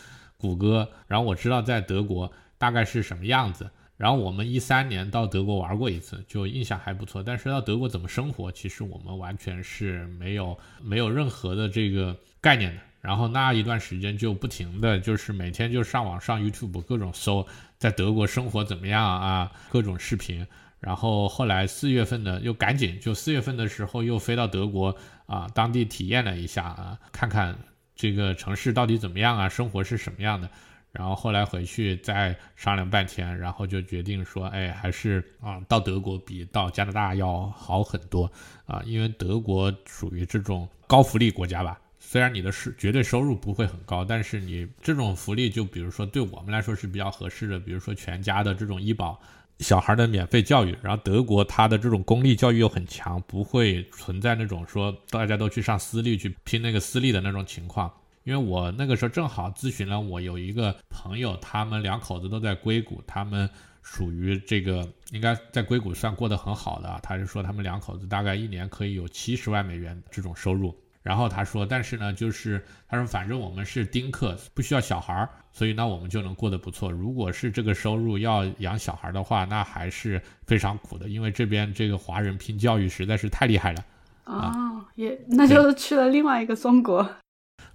[0.45, 3.71] 谷歌，然后我知道在德国大概是什么样子。
[3.97, 7.23] 然后我们一三年到德国玩过一次，就印象还不错。
[7.23, 12.81] 但是到德国怎么生活，其实我们完全是没有没有任何的这个概念的。
[13.01, 17.47] 然后那一段时间就不停的就是每天就上网上 YouTube 各种搜，
[17.79, 20.45] 在德国生活怎么样啊，各种视频。
[20.81, 24.95] 然后后来四月份的又赶紧就四月份的时候又飞到德国
[25.27, 27.57] 啊，当地体验了一下啊，看看。
[27.95, 29.49] 这个城市到底怎么样啊？
[29.49, 30.49] 生活是什么样的？
[30.91, 38.31] 然后后来回去再商量半天，然后就决定说，哎，还是啊，到德国比到加拿大要好很多
[38.65, 41.81] 啊，因为德国属于这种高福利国家吧。
[41.99, 49.21] 虽然你的是绝对收入不会很高，但是你这种福利，就比如说对我们来说是比较合适的，比如说全家的这种医保。
[49.61, 57.93] 小孩的免费教育，然后德国它的这种公立教育又很强，不会存在那种说大家都去上私立去拼那个私立的那种情况。
[58.25, 63.49] 因为我那个时候正好咨询了我有一个朋友，他们两口子都在硅谷，他们
[63.83, 70.75] 属于这个应该在硅谷算过得很好的，他就说他们两口子大概一年可以有七十万美元这种收入。
[71.05, 76.91] 然后他说，但是呢，就是他说，反正我们是丁克，不需要小孩儿，所以呢，我们就能过得不错。
[76.91, 83.85] 如果是这个收入要养小孩的话，那还是非常苦的，因为这边这个华人拼教育实在是太厉害了。
[84.25, 87.07] 哦，也那就是去了另外一个中国。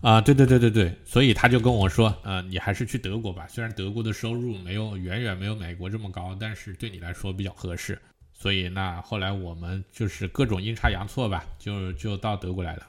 [0.01, 8.01] 啊，对对对对对，所以他就跟我说，呃，你还是去德国吧，虽然德国的收入没有远远没有美国这么高，但是对你来说比较合适。
[8.33, 12.87] 所以那后来我们就是各种阴差阳错吧，就就到德国来了。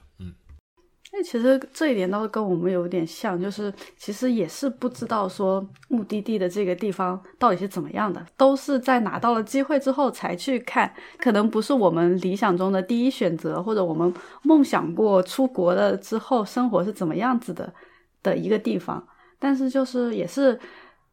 [1.22, 17.72] 其实这一点倒是跟我们有点像，就是其实也是不知道说目的地的这个地方到底是怎么样的，都是在拿到了机会之后才去看，可能不是我们理想中的第一选择，或者我们梦想过出国了之后生活是怎么样子的
[18.22, 19.02] 的一个地方，
[19.38, 20.58] 但是就是也是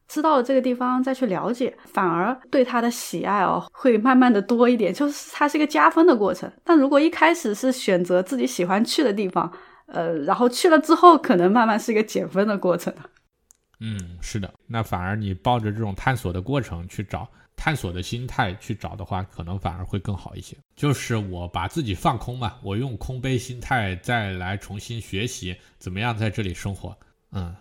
[0.08, 6.50] 知道了这个地方再去了解，反而对他的喜爱哦会慢慢的多一点，就是它是一个加分的过程。
[6.64, 9.52] 但如果一开始是选择自己喜欢去的地方，
[9.88, 12.94] 呃，然后去了之后，可能慢慢是一个减分的过程。
[13.80, 20.58] 嗯，是的，那反而你抱着这种探索的过程去找，探索的心态去找的话，可能反而会更好一些。
[20.76, 26.98] 就是我把自己放空嘛，我用空杯心态再来重新学习怎么样在这里生活。
[27.32, 27.56] 嗯，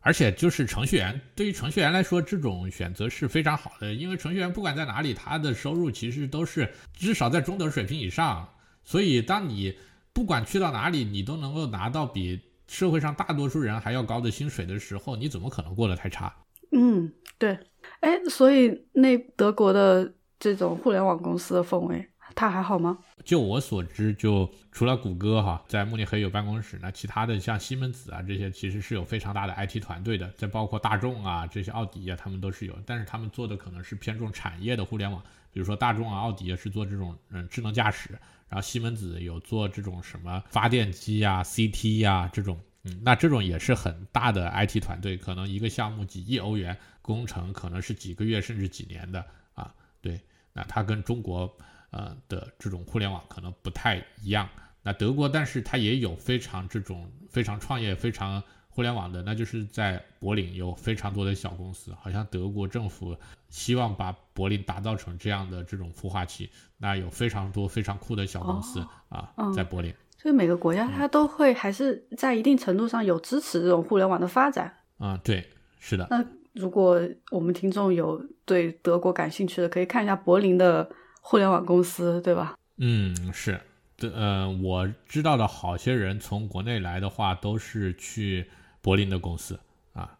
[0.00, 8.48] 而且就是程序员，对于程序员来说，这种选择是非常好的，因为程序员不管在哪里，他的收入其实都是至少在中等水平以上，
[8.82, 9.76] 所以当你。
[10.12, 16.34] 不管去到哪里，你都能够拿到比社会上大多数人还要高的薪水的时候，你怎么可能过得太差？
[16.72, 17.58] 嗯，对。
[18.00, 22.98] 哎，所以那德国的这种互联网公司的氛围，它还好吗？
[23.24, 30.30] 就我所知，就除了谷歌哈，在慕尼黑有办公室，那其他的像西门子啊这些，其实是有非常大的 IT 团队的。
[30.36, 38.18] 再包括大众啊这些奥迪啊，他们都是有，但是他们做的可能是偏重产业的互联网，比如说大众啊、奥迪啊是做这种嗯智能驾驶，
[38.50, 49.74] 然后西门子有做这种什么发电机啊、CT 呀这种，嗯，那这种也是很大的 IT 团队，可能一个项目几亿欧元，工程可能是几个月甚至几年的啊。
[50.02, 50.20] 对，
[50.52, 51.50] 那它跟中国。
[51.92, 54.48] 呃的这种互联网可能不太一样。
[54.80, 61.92] 那德国，但是它也有非常这种非常创业、非常互联网的，那就是在柏林有非常多的小公司。
[62.00, 63.14] 好像德国政府
[63.48, 69.92] 希望把柏林打造成这样的这种孵化器，那有非常多非常酷的小公司啊，在柏林。
[70.16, 74.74] 所以每个国家它都会还是在一定程度上有支持这种互联网的发展。
[74.98, 75.46] 啊，对，
[75.78, 76.06] 是的。
[76.10, 80.90] 那如果我们听众有对德国感兴趣的，可以看一下柏林的。
[81.22, 82.56] 互联网公司对吧？
[82.78, 83.60] 嗯，是
[83.98, 88.50] 的，呃，我知道的好些人从国内来的话，都是去
[88.80, 89.58] 柏林的公司
[89.92, 90.18] 啊。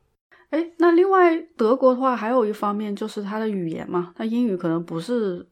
[0.51, 5.49] 哎，那另外德国的话，还有一方面就是它的语言嘛，它英语可能不是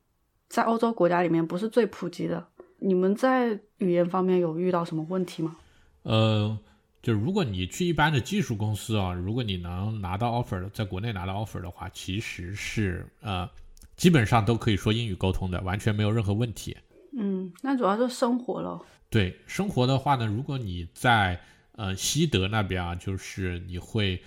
[0.49, 2.47] 在欧洲国家里面不是最普及的。
[2.79, 5.57] 你们在语言方面有遇到什么问题吗？
[6.03, 6.59] 呃，
[7.03, 13.49] 就如果你去一般的技术公司啊，如果你能拿到 offer，在国内拿到 offer 的话，其实是呃。
[13.97, 16.77] 基本上都可以说英语沟通的，完全没有任何问题。
[17.16, 18.81] 嗯，那主要是生活了。
[19.11, 21.40] 对，生活的话呢，如果你在
[21.78, 24.22] 呃西德那边啊，就是你会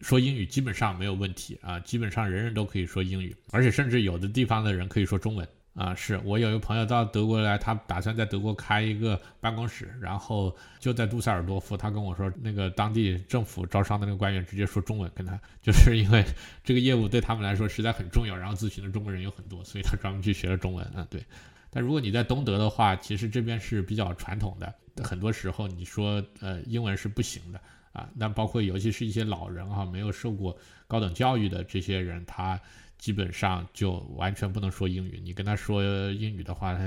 [0.00, 5.48] 说英语，基本上没有问题啊，基本上人人都可以说英语，而且甚至有的地方的人可以说中文。
[5.76, 11.76] 啊，是我有一个朋友到德国来，他打算在德国开一个办公室，然后就在杜塞尔多夫。
[11.76, 16.24] 他跟我说，那个当地政府招商的那个官员直接说中文跟他，就是因为
[16.64, 20.82] 这个业务对他们来说实在很重要，然后咨询的中国人有很多，所以他专门去学了中文。
[20.94, 21.22] 啊，对。
[21.68, 27.60] 但如果你在东德的话，其实这边是比较传统的，很多时候你说呃英文是不行的
[27.92, 28.08] 啊。
[28.14, 30.56] 那包括尤其是一些老人哈，没有受过
[30.86, 32.60] 高等教育的这些人，他。
[32.98, 35.20] 基本上就完全不能说英语。
[35.22, 36.80] 你跟他说英语的话，他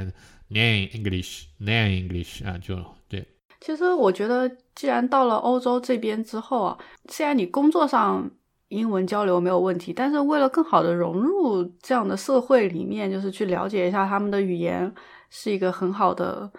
[0.48, 3.24] name English，name English 啊，就对。
[3.62, 6.78] 其实我觉得，既然到了欧洲这边之后啊，
[7.10, 8.28] 虽然你工作上
[8.69, 14.91] 英文交流没有问题，但是为了更好的融入这样的社会里面，就是去了解一下他们的语言，
[15.30, 16.52] 是一个很好的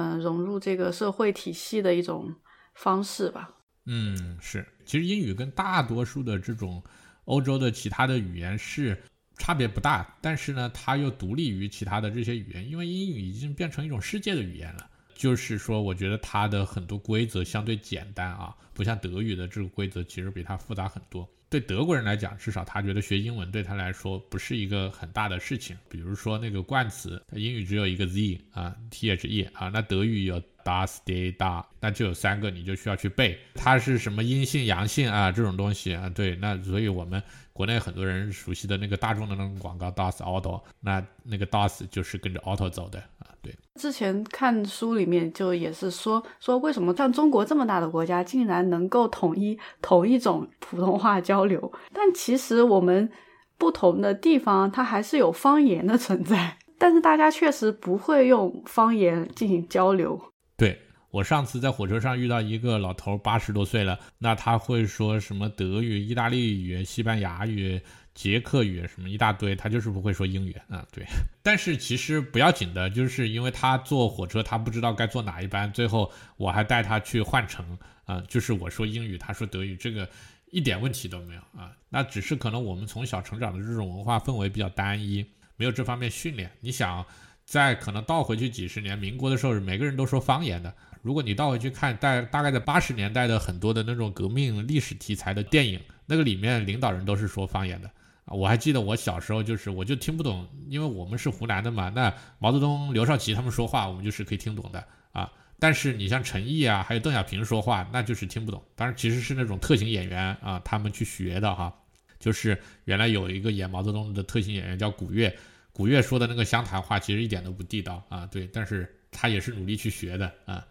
[0.00, 2.34] 嗯融入这个社会体系的一种
[2.74, 3.50] 方式吧。
[3.86, 4.66] 嗯，是。
[4.84, 6.82] 其实英语跟大多数的这种。
[7.26, 9.00] 欧洲的其他的语言是
[9.36, 14.90] 差别不大，但是呢，它又独立于其他的这些语言，因为英语已经变成一种世界的语言了。
[15.14, 21.28] 就是说，我觉得它的很多规则相对简单啊，不像德语的这个规则其实比它复杂很多。
[21.50, 25.76] 对德国人来讲，至少他觉得学英文对他来说不是一个很大的事情。
[25.88, 33.38] 比如说那个冠词，他英语只有一个 z 啊，t h e 啊，那德语有 das、de、da，那就有三个，你就需要去背。
[33.54, 37.22] 它是什么阴性、阳性啊，这种东西啊，对，那所以我们。
[37.52, 43.26] 国内很多人熟悉的那个大众的那种广告，DOS Auto，那那个 DOS 就是跟着 Auto 走的啊。
[43.42, 51.70] 对，之前看书里面就也是说说为什么像中国这么大的国家，竟然能够统一同一种普通话交流？
[51.92, 53.10] 但其实我们
[53.58, 60.29] 不同的地方，它还是有方言的存在， 但是大家确实不会用方言进行交流。
[60.60, 60.78] 对。
[61.10, 67.80] 我上次在火车上遇到一个老头，八十多岁了，那他会说什么德语、意大利语、西班牙语、
[68.14, 70.86] 捷克语什么一大堆，他就是不会说英语啊。
[70.92, 71.04] 对，
[71.42, 78.22] 但是其实不要紧的，就是因为他坐火车，他不知道该坐哪一班，最后我还带他去换乘啊。
[78.28, 80.08] 就是我说英语，他说德语，这个
[80.52, 81.72] 一点问题都没有啊。
[81.88, 86.48] 那只是可能我们从小成长的这种文化氛围比较单一，没有这方面训练。
[86.60, 87.04] 你想，
[87.50, 90.72] 在可能倒回去几十年，民国的时候，每个人都说方言的。
[91.02, 97.90] 如果你倒回去看，大大概在八十年代的很多的那种革命历史题材的电影，那个里面领导人都是说方言的
[98.24, 98.34] 啊。
[98.34, 101.88] 我还记得我小时候就是，我就听不懂，因为我们是湖南的嘛。
[101.88, 105.28] 那毛泽东、刘少奇他们说话，我们就是可以听懂的啊。
[105.58, 108.62] 但是你像陈毅啊，还有邓小平说话，那就是听不懂。
[108.76, 111.74] 当然，其实是那种特型演员啊，他们去学的哈。
[112.20, 115.36] 就是原来有一个演毛泽东的特型演员叫古月，
[115.80, 118.28] 古月说的那个湘潭话其实一点都不地道啊。
[118.30, 120.62] 对，但是他也是努力去学的啊。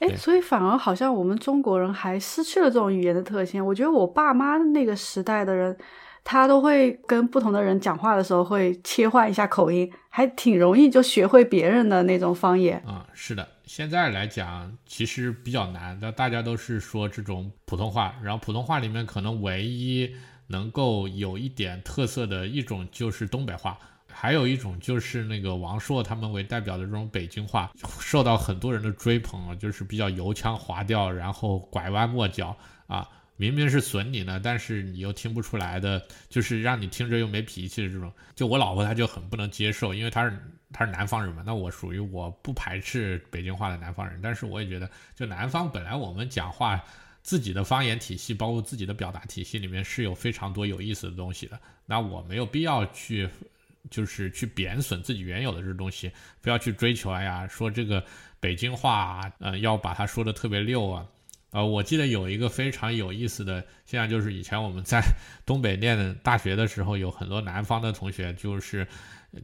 [0.00, 3.64] 哎，所以反而好像我们中国人还失去了这种语言的特性。
[3.64, 5.78] 我觉得我爸妈那个时代的人，
[6.24, 12.82] 他都会跟不同的人讲话的时候会切换一下口音，还挺容易就学会别人的那种方言。
[12.84, 20.12] 啊，是的，现在来讲其实比较难，那，大家都是说这种普通话，然后普通话里面可能唯一
[20.48, 23.78] 能够有一点特色的一种就是东北话，
[24.18, 32.56] 还有一种就是那个王朔他们为代表的这种北京话，受到很多人的追捧啊，就是比较油腔滑调，然后拐弯抹角
[32.86, 33.06] 啊。
[33.36, 38.10] 明明是损你呢，但是你又听不出来的，就是让你听着又没脾气的这种。
[38.34, 40.38] 就我老婆她就很不能接受，因为她是
[40.72, 41.42] 她是南方人嘛。
[41.44, 46.82] 那我属于我不排斥北京话的南方人，但是我也觉得，就南方本来我们讲话
[47.22, 51.60] 自己的方言体系，包括自己的表达体系里面是有非常多有意思的东西的。
[51.84, 53.28] 那我没有必要去，
[53.90, 56.10] 就是去贬损自己原有的这东西，
[56.40, 57.10] 不要去追求。
[57.10, 58.04] 哎呀，说这个
[58.40, 61.06] 北京话啊，呃，要把它说的特别溜啊。
[61.50, 65.00] 呃，我记得有一个非常有意思的现象，就是以前我们在
[65.46, 68.86] 东北念大学的时候，有很多南方的同学，就是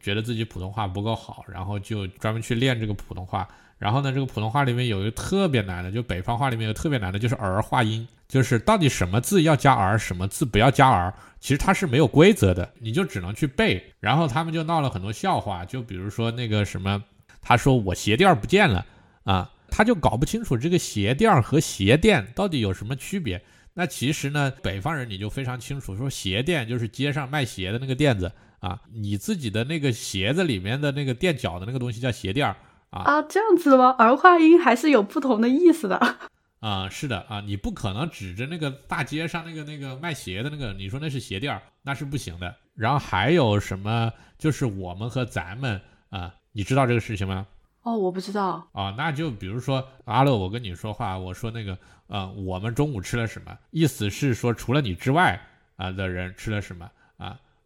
[0.00, 3.48] 觉得自己普通话不够好，然后就专门去练这个普通话。
[3.82, 13.84] 然后呢，这个普通话里面有一个特别难的，就北方话里面有特别难的，就是儿化音，就是到底什么字要加儿，什么字不要加儿，其实它是没有规则的，你就只能去背。
[13.98, 17.02] 然后他们就闹了很多笑话，就比如说那个什么，
[17.40, 18.86] 他说我鞋垫不见了
[19.24, 19.50] 啊。
[19.74, 23.42] 他就搞不清楚这个鞋垫和鞋垫到底有什么区别。
[23.72, 28.30] 那其实呢，北方人你就非常清楚，说鞋垫就是街上卖鞋的那个垫子
[28.60, 32.54] 啊，你自己的那个鞋子里面的那个垫脚的那个东西叫鞋垫儿
[32.92, 33.02] 啊。
[33.02, 33.90] 啊，这样子吗？
[33.98, 36.16] 儿化音还是有不同的意思的。
[36.60, 42.54] 啊，是的啊，你不可能指着那个大街上那个那个卖鞋的那个，你说那是鞋垫儿，那是不行的。
[42.76, 44.12] 然后还有什么？
[44.38, 45.80] 就是我们和咱们
[46.10, 47.46] 啊，你知道这个事情吗？
[47.82, 51.76] 哦，我不知道啊，那就比如说阿乐，我跟你说话，我说那个，
[52.06, 53.58] 呃，我们中午吃了什么？
[53.72, 55.40] 意思是说除了你之外
[55.74, 56.92] 啊的人吃了什么啊？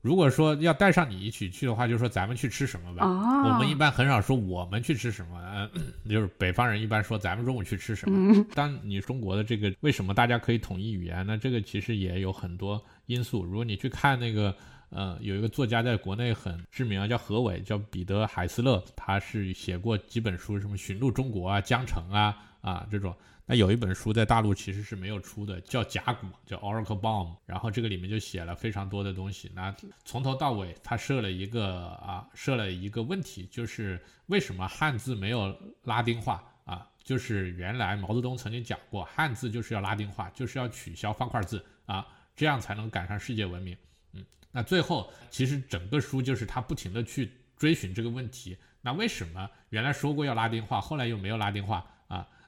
[0.06, 3.04] 如果说要带上你一起去的话，就说咱们去吃什么吧。
[3.04, 5.68] 我们一般很少说我们去吃什么，嗯，
[6.08, 8.46] 就是北方人一般说咱们中午去吃什么。
[8.54, 11.36] 当你中国的这个为什么大家可以统一语言呢？
[11.36, 13.44] 这个其实也有很多因素。
[13.44, 14.54] 如果你去看那个。
[14.88, 23.12] 呃，有一个作家在国内很知名啊，叫何伟，叫彼得·海斯勒，他是写过几本书，什么《寻路中国》啊，《江城》啊，啊这种。
[23.48, 29.48] 那有一本书在大陆其实是没有出的，叫《甲骨》，叫《Oracle Bomb》，然后这个里面就写了非常多的东西。
[29.54, 29.72] 那
[30.04, 36.84] 从头到尾，他设了一个啊，设了一个问题，就是为什么汉字没有拉丁化啊？
[37.04, 43.76] 就是原来毛泽东曾经讲过，汉字就是要拉丁化，就是要取消方块字啊，这样才能赶上世界文明。
[44.12, 48.56] 嗯那最后，其实整个书就是他不停的去追寻这个问题。
[48.80, 51.86] 那为什么原来说过要拉丁化，后来又没有拉丁化？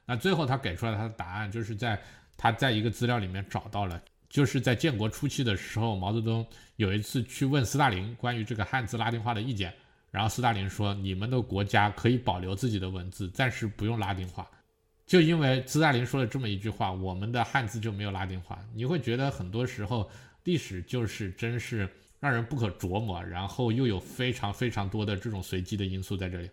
[0.09, 2.01] 那最后他给出来他的答案，就是在
[2.35, 6.43] 他在一个资料里面找到了，就是在建国初期的时候，毛泽东
[6.77, 9.71] 有一次去问斯大林关于这个汉字拉丁化的意见，
[10.09, 14.49] 然后斯大林说：“你们的国家可以保留自己的文字，暂时不用拉丁化。”
[15.05, 18.59] 就因为斯大林说了这么一句话，我们的汉字就没有拉丁化。
[18.73, 20.09] 你会觉得很多时候。
[20.45, 21.87] 历史就是真是
[22.19, 26.49] 让人不可琢磨，然后又有非常非常多的这种随机的因素在这里。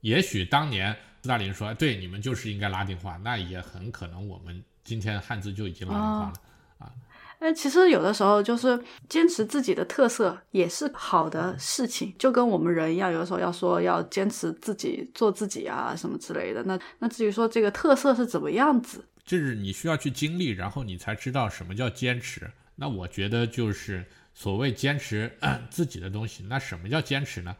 [0.00, 6.32] 也许当年斯大林说：“对，你们就是应该拉丁化”，那也很可能我们今天汉字就已经拉丁化了
[6.78, 6.92] 啊。
[7.40, 16.62] 哎，其实有的时候就是坚持自己的特色也是好的事情，就跟我们人一样，有的时候要说要坚持自己做自己啊什么之类的。
[16.64, 22.50] 那那至于说这个特色是怎么样子，就是你需要去经历，然后你才知道什么叫坚持。
[22.76, 25.30] 那我觉得就是所谓坚持
[25.70, 26.44] 自己的东西。
[26.48, 27.54] 那什么叫坚持呢？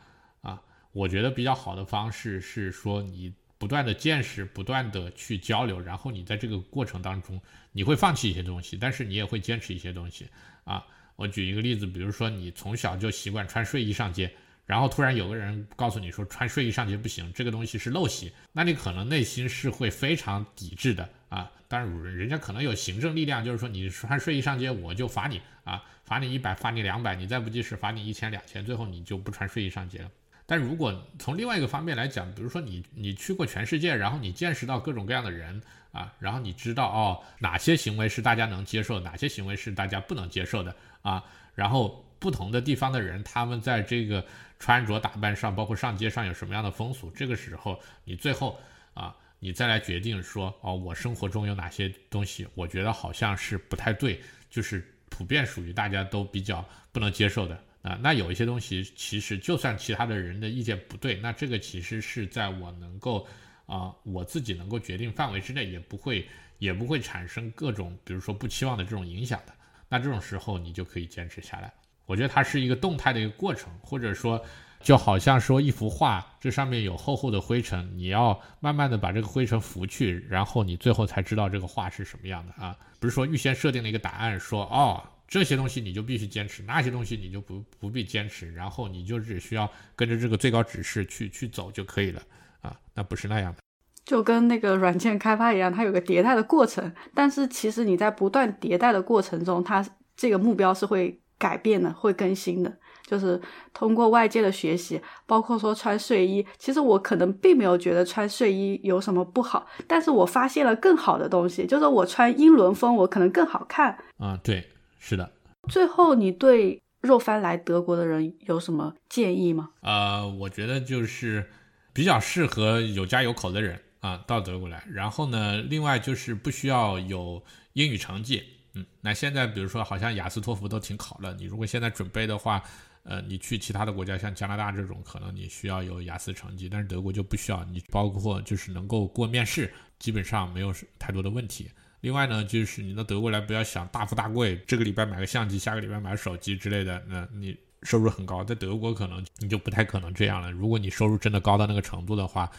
[0.92, 7.40] 我觉得比较好的方式是说你不断的见识，不断的去交流，然后你在这个过程当中，
[7.72, 10.26] 你会放弃一些东西，但是你也会坚持一些东西。
[10.64, 10.84] 啊，
[11.16, 14.32] 我举一个例子，比如说你从小就习惯穿睡衣上街，
[14.66, 21.50] 然后突然有个人告诉你说穿睡衣上街不行，这个东西是陋习，那你可能内心是会非常抵制的啊。
[21.68, 30.10] 但是人家可能有行政力量，就是说你穿睡衣上街，我就罚你啊，罚你一百，罚你两百，你再不及时，罚你一千两千，最后你就不穿睡衣上街了。
[30.50, 41.22] 但如果从另外一个方面来讲，比如说你你去过全世界，然后你见识到各种各样的人啊，然后你知道哦哪些行为是大家能接受，哪些行为是大家不能接受的啊，
[41.54, 44.26] 然后不同的地方的人他们在这个
[44.58, 48.58] 穿着打扮上，包括上街上有什么样的风俗，这个时候你最后
[48.92, 49.14] 啊。
[49.42, 54.20] 你再来决定说哦，我生活中有哪些东西，我觉得好像是不太对，
[54.50, 57.98] 就是普遍属于大家都比较不能接受的啊。
[58.02, 63.26] 那有一些东西，其实就算其他的人的意见不对，那这个其实是在我能够
[63.66, 66.28] 啊我自己能够决定范围之内，也不会
[66.58, 69.52] 也不会产生各种比如说不期望的这种影响的。
[69.88, 71.72] 那这种时候你就可以坚持下来。
[72.06, 74.42] 我觉得它是一个动态的一个过程，或者说。
[74.82, 82.74] 就好像说一幅画，这上面有厚厚的灰尘，你要慢慢的把这个灰尘拂去，然后你最后才知道这个画是什么样的啊！
[82.98, 92.20] 不是说预先设定了一个答案，说哦，这些东西你就必须坚持，那些东西你就不不必坚持，然后你就只需要跟着这个最高指示去去走就可以了
[92.60, 93.58] 啊，那不是那样的。
[94.04, 102.76] 就跟那个软件开发一样，它有个迭代的过程，但是其实你在不断迭代的过程中，它这个目标是会改变的，会更新的。
[103.06, 103.40] 就是
[103.72, 113.98] 通过外界的学习，包括说穿睡衣，其实我可能并没有觉得穿睡衣有什么不好，但是我发现了更好的东西，就是我穿英伦风，我可能更好看。
[114.18, 114.68] 啊，对，
[115.00, 115.32] 是的。
[115.68, 119.70] 最后，你对肉翻来德国的人有什么建议吗？
[119.80, 121.50] 呃，我觉得就是
[121.92, 124.84] 比较适合有家有口的人啊，到德国来。
[124.88, 127.42] 然后呢，另外就是不需要有
[127.72, 128.44] 英语成绩。
[128.74, 132.62] 嗯，那现在比如说好像雅思托福都挺考的，你如果现在准备的话。
[133.02, 137.64] 呃，你去其他的国家，像加拿大这种，可能你需要有雅思成绩，但是德国就不需要。
[137.64, 141.70] 你包括就是能够过面试，基本上没有太多的问题。
[142.00, 147.02] 另外呢，就是你到德国来，不要想大富大贵，这个礼拜买个相机，下个礼拜买个手机之类的。
[147.06, 150.50] 那你收入很高，在德国可能你就不太可能这样了。
[150.50, 152.50] 如果你收入真的高到那个程度的话，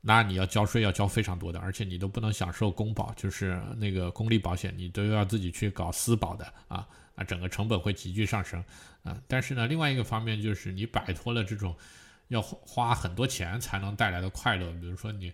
[0.00, 6.86] 那你要交税要交非常多的，而且你都不能享受公保，就是那个公立保险，你都要自己去搞私保的啊。
[7.14, 8.62] 啊，整个成本会急剧上升，
[9.02, 11.76] 啊，但是呢，另外一个方面就是你摆脱了这种
[12.28, 15.32] 要花很多钱才能带来的快乐，比如说你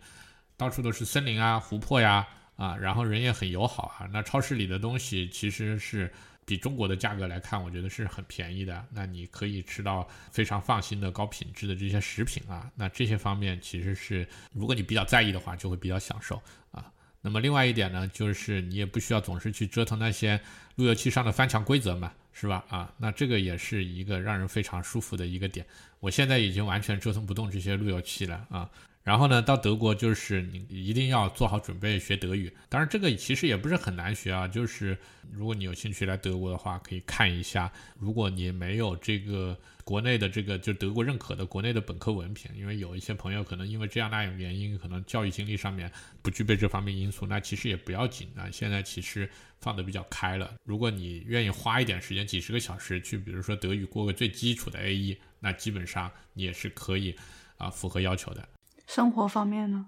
[0.57, 6.13] 到处都是森林啊、湖泊呀，啊然后人也很友好啊，那超市里的东西其实是
[6.47, 16.41] 比中国的价格来看，我觉得是很便宜的，那你可以吃到非常放心的高品质的这些食品啊，那这些方面其实是如果你比较在意的话，就会比较享受
[16.71, 16.85] 啊。
[17.23, 20.39] 那么另外一点呢，就是你也不需要总是去折腾那些
[20.77, 22.63] 路由器上的翻墙规则嘛，是吧？
[22.69, 25.65] 啊，那这个也是一个让人非常舒服的一个点。
[26.01, 28.69] 我现在已经完全折腾不动这些路由器了啊。
[29.05, 32.51] 然后呢，到德国就是你一定要做好准备学德语。
[32.71, 34.49] 当然，这个其实也不是很难学啊。
[34.49, 34.97] 就是
[35.31, 37.71] 如果你有兴趣来德国的话，可以看一下。
[37.99, 45.93] 如果你没有这个国内的这个就德国认可的国内的本科文凭，因为有一些朋友可能因为这样那样原因，可能教育经历上面
[46.23, 48.49] 不具备这方面因素，那其实也不要紧啊。
[48.51, 49.29] 现在其实
[49.61, 50.55] 放的比较开了。
[50.65, 57.15] 如果你愿意花一点时间，几十个小时去，比如说德语过个最基础的 A 一，那基本上你也是可以
[57.59, 58.49] 啊符合要求的。
[58.87, 59.87] 生活方面呢？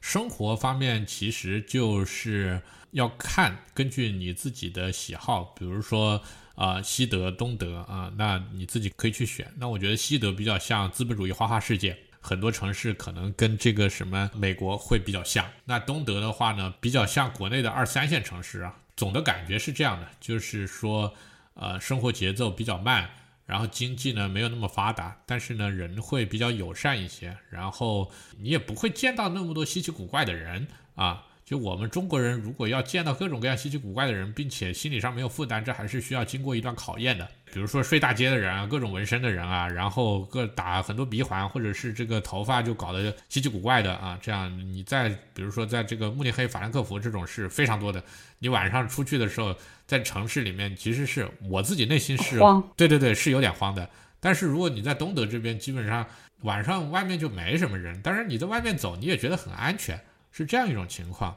[0.00, 2.62] 生活方面其实就是
[2.92, 6.22] 要看根据你自己的喜好，比如说
[6.54, 9.52] 啊西德、东德啊，那你自己可以去选。
[9.56, 15.44] 那我觉得西德比较像资本主义花花世界，很多城市可能跟这个什么美国会比较像。
[15.64, 21.12] 那东德的话呢，比较像国内的二三线城市啊，总的感觉是这样的，就是说
[21.54, 23.10] 呃生活节奏比较慢。
[23.48, 31.24] 然后经济呢没有那么发达，但是呢人会比较友善一些，然后你也不会见到那么多稀奇古怪的人啊。
[31.48, 37.26] 就我们中国人如果要见到各种各样稀奇古怪的人，并且心理上没有负担，这还是需要经过一段考验的。
[37.50, 48.04] 比如说睡大街的人啊，各种纹身的人啊，然后各打很多鼻环，或者是这个头发就搞得稀奇古怪的啊，这样你在比如说在这个慕尼黑、法兰克福这种是非常多的。
[48.40, 53.88] 你晚上出去的时候，在城市里面其实是我自己内心是慌，对对对，是有点慌的。
[54.20, 56.04] 但是如果你在东德这边，基本上
[56.42, 59.98] 晚上外面就没什么人，当然你在外面走，你也觉得很安全，
[60.30, 61.36] 是这样一种情况。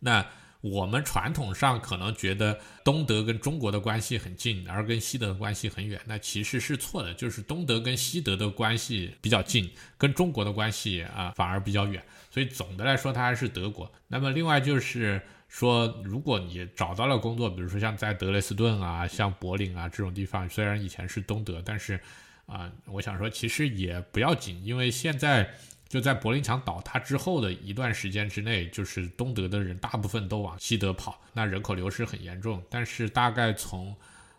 [0.00, 0.26] 那
[0.60, 7.12] 我们传统上可能觉得东德跟中国的关系很近，而跟西德的关系很远，那其实是错的。
[7.12, 12.02] 就是东德跟西德的关系比较近，跟中国的关系啊反而比较远。
[12.30, 13.92] 所以总的来说，它还是德国。
[14.08, 22.00] 那么另外就是说，如果你找到了工作，比如说像在德累斯顿啊、像柏林啊这种地方，虽然以前是东德，但是
[22.46, 25.54] 啊，我想说其实也不要紧，因为现在。
[25.94, 32.60] 就在柏林墙倒塌之后的一段时间之内，就是东德的人大部分都往西德跑，那人口流失很严重。
[32.68, 33.94] 但是大概从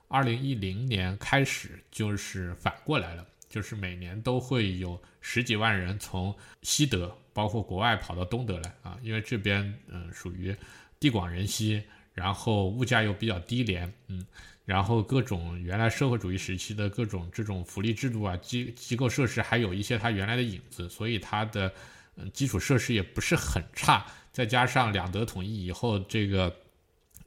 [0.09, 10.53] 二零一零年开始，就是反过来了，就是每年都会有十几万人从西德，包括国外跑到东德来啊，因为这边嗯属于
[10.99, 11.81] 地广人稀，
[12.13, 14.27] 然后物价又比较低廉，嗯。
[14.65, 21.71] 然后各种原来社会主义时期的各种这种福利制度啊，机机构设施还有一些它原来的影子，所以它的
[22.15, 24.03] 嗯基础设施也不是很差。
[24.31, 26.53] 再加上两德统一以后，这个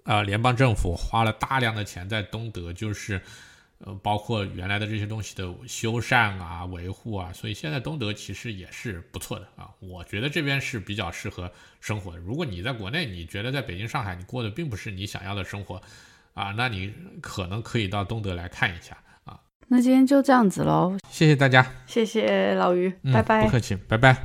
[0.02, 3.22] 啊联邦政府花了大量的钱在东德，就是
[3.78, 9.70] 呃包括原来的这些东西的修缮啊、维护啊，所以现在东德其实也是不错的啊。
[9.78, 12.18] 我觉得这边是比较适合生活的。
[12.18, 15.80] 如果你在国内，你觉得在北京、上海你过的并不是你想要的生活。
[16.38, 19.40] 啊，那你可能可以到东德来看一下啊。
[19.66, 24.16] 那今天就这样子喽，谢谢大家，谢谢老于，拜拜，不客气，拜拜。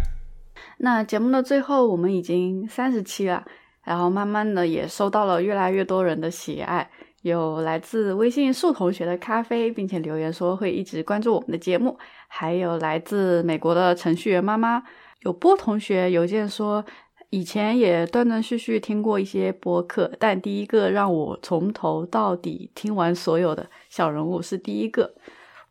[0.77, 3.43] 那节目的最后，我们已经三十期了，
[3.83, 6.87] 然后慢慢的也收到了越来越多人的喜爱，
[7.23, 11.97] 有来自微信树同学的咖啡，并且留言说会一直关注我们的节目，
[12.27, 14.83] 还有来自美国的程序员妈妈，
[15.21, 16.85] 有波同学邮件说。
[17.33, 25.11] 以前也断断续续听过一些播客，但第一个让我从头到底听完所有的小人物是第一个。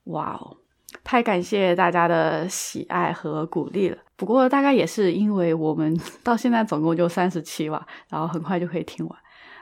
[0.06, 0.56] 哇哦，
[1.04, 3.96] 太感谢大家的喜爱和鼓励了。
[4.16, 9.16] 不过大概也是因为我们 到现在总共就三十期吧，然后很快就可以听完。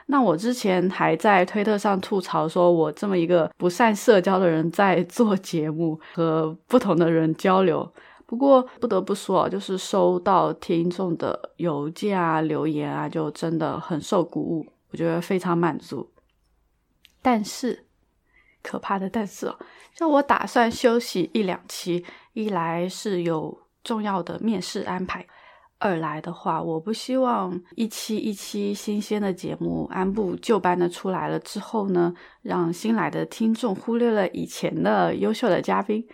[0.07, 7.87] 那我之前还在推特上吐槽说，我这么一个不善社交的人在做节目和不同的人交流。
[8.31, 16.09] 不过不得不说，就是收到听众的邮件啊、留言啊，就真的很受鼓舞，我觉得非常满足。
[17.21, 17.87] 但是，
[18.63, 19.59] 可怕的但是哦，
[19.93, 25.27] 像我打算休息一两期，一来是有重要的面试安排，
[25.77, 32.13] 二来的话，我不希望一期一期新鲜的节目按部就班的出来了之后呢，
[32.43, 36.07] 让新来的听众忽略了以前的优秀的嘉宾。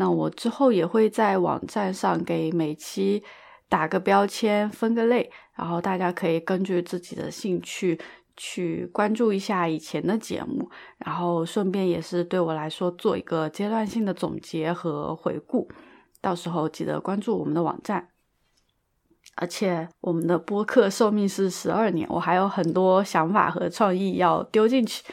[0.00, 3.22] 那我之后也会在网站上给每期
[3.68, 8.00] 打个标签，分个类，然后大家可以根据自己的兴趣
[8.34, 15.70] 去关注一下以前的节目，然后顺便也是对我来说做一个阶段性的总结和回顾。
[16.22, 18.08] 到时候记得关注我们的网站。
[19.36, 25.04] 而且我们的播客寿命是十二年，我还有很多想法和创意要丢进去。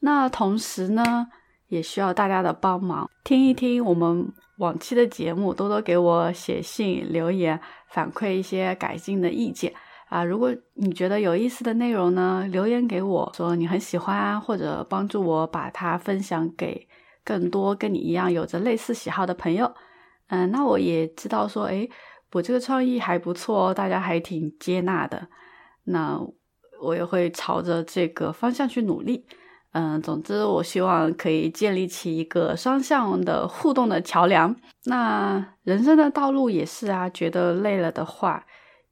[0.00, 1.28] 那同时呢？
[1.68, 7.60] 也需要大家的帮忙，听一听我们往期的节目，多多给我写信留言，
[7.90, 9.72] 反馈一些改进的意见
[10.08, 10.24] 啊！
[10.24, 16.88] 如果你觉得有意思的内容呢，留言给我说你很喜欢，或者帮助我把它分享给
[17.24, 19.74] 更多跟你一样有着类似喜好的朋友。
[20.28, 21.90] 嗯，那我也知道说，诶，
[22.32, 25.28] 我这个创意还不错哦，大家还挺接纳的，
[25.84, 26.20] 那
[26.80, 29.26] 我也会朝着这个方向去努力。
[29.78, 34.56] 嗯，总之，我希望可以建立起一个双向的互动的桥梁。
[34.86, 38.46] 那人生的道路也是啊，觉得累了的话，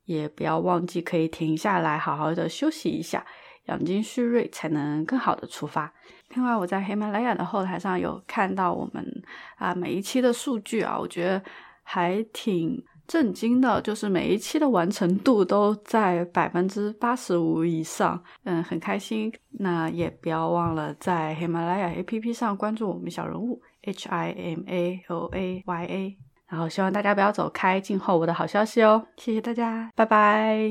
[0.04, 3.24] 也不要忘记可以停下来，好好的休息一下，
[3.64, 5.90] 养精蓄锐，才能更好的出发。
[6.34, 9.22] 另外，我在喜马拉雅的后台上有看到我们
[9.56, 11.42] 啊每一期的数据啊，我觉得
[11.82, 12.84] 还挺。
[13.06, 19.32] 震惊的就是每一期的完成度都在百分之八十五以上，嗯，很开心。
[19.50, 26.16] 那也不要忘了在喜马拉雅 APP 上关注我们小人物 H I M A O A Y A，
[26.48, 29.06] 然后希望大家不要走开，静候我的好消息哦。
[29.16, 30.70] 谢谢大家，拜拜。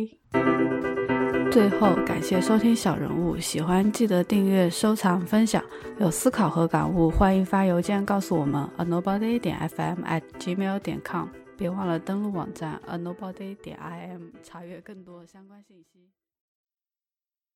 [1.51, 5.63] 最后感谢收听小人物，喜欢记得订阅、收藏、分享。
[5.99, 11.27] 有思考和感悟，欢迎发邮件告诉我们，a nobody 点 fm at gmail 点 com。
[11.57, 16.09] 别忘了登录网站 a nobody 点 im 查阅更多相关信息。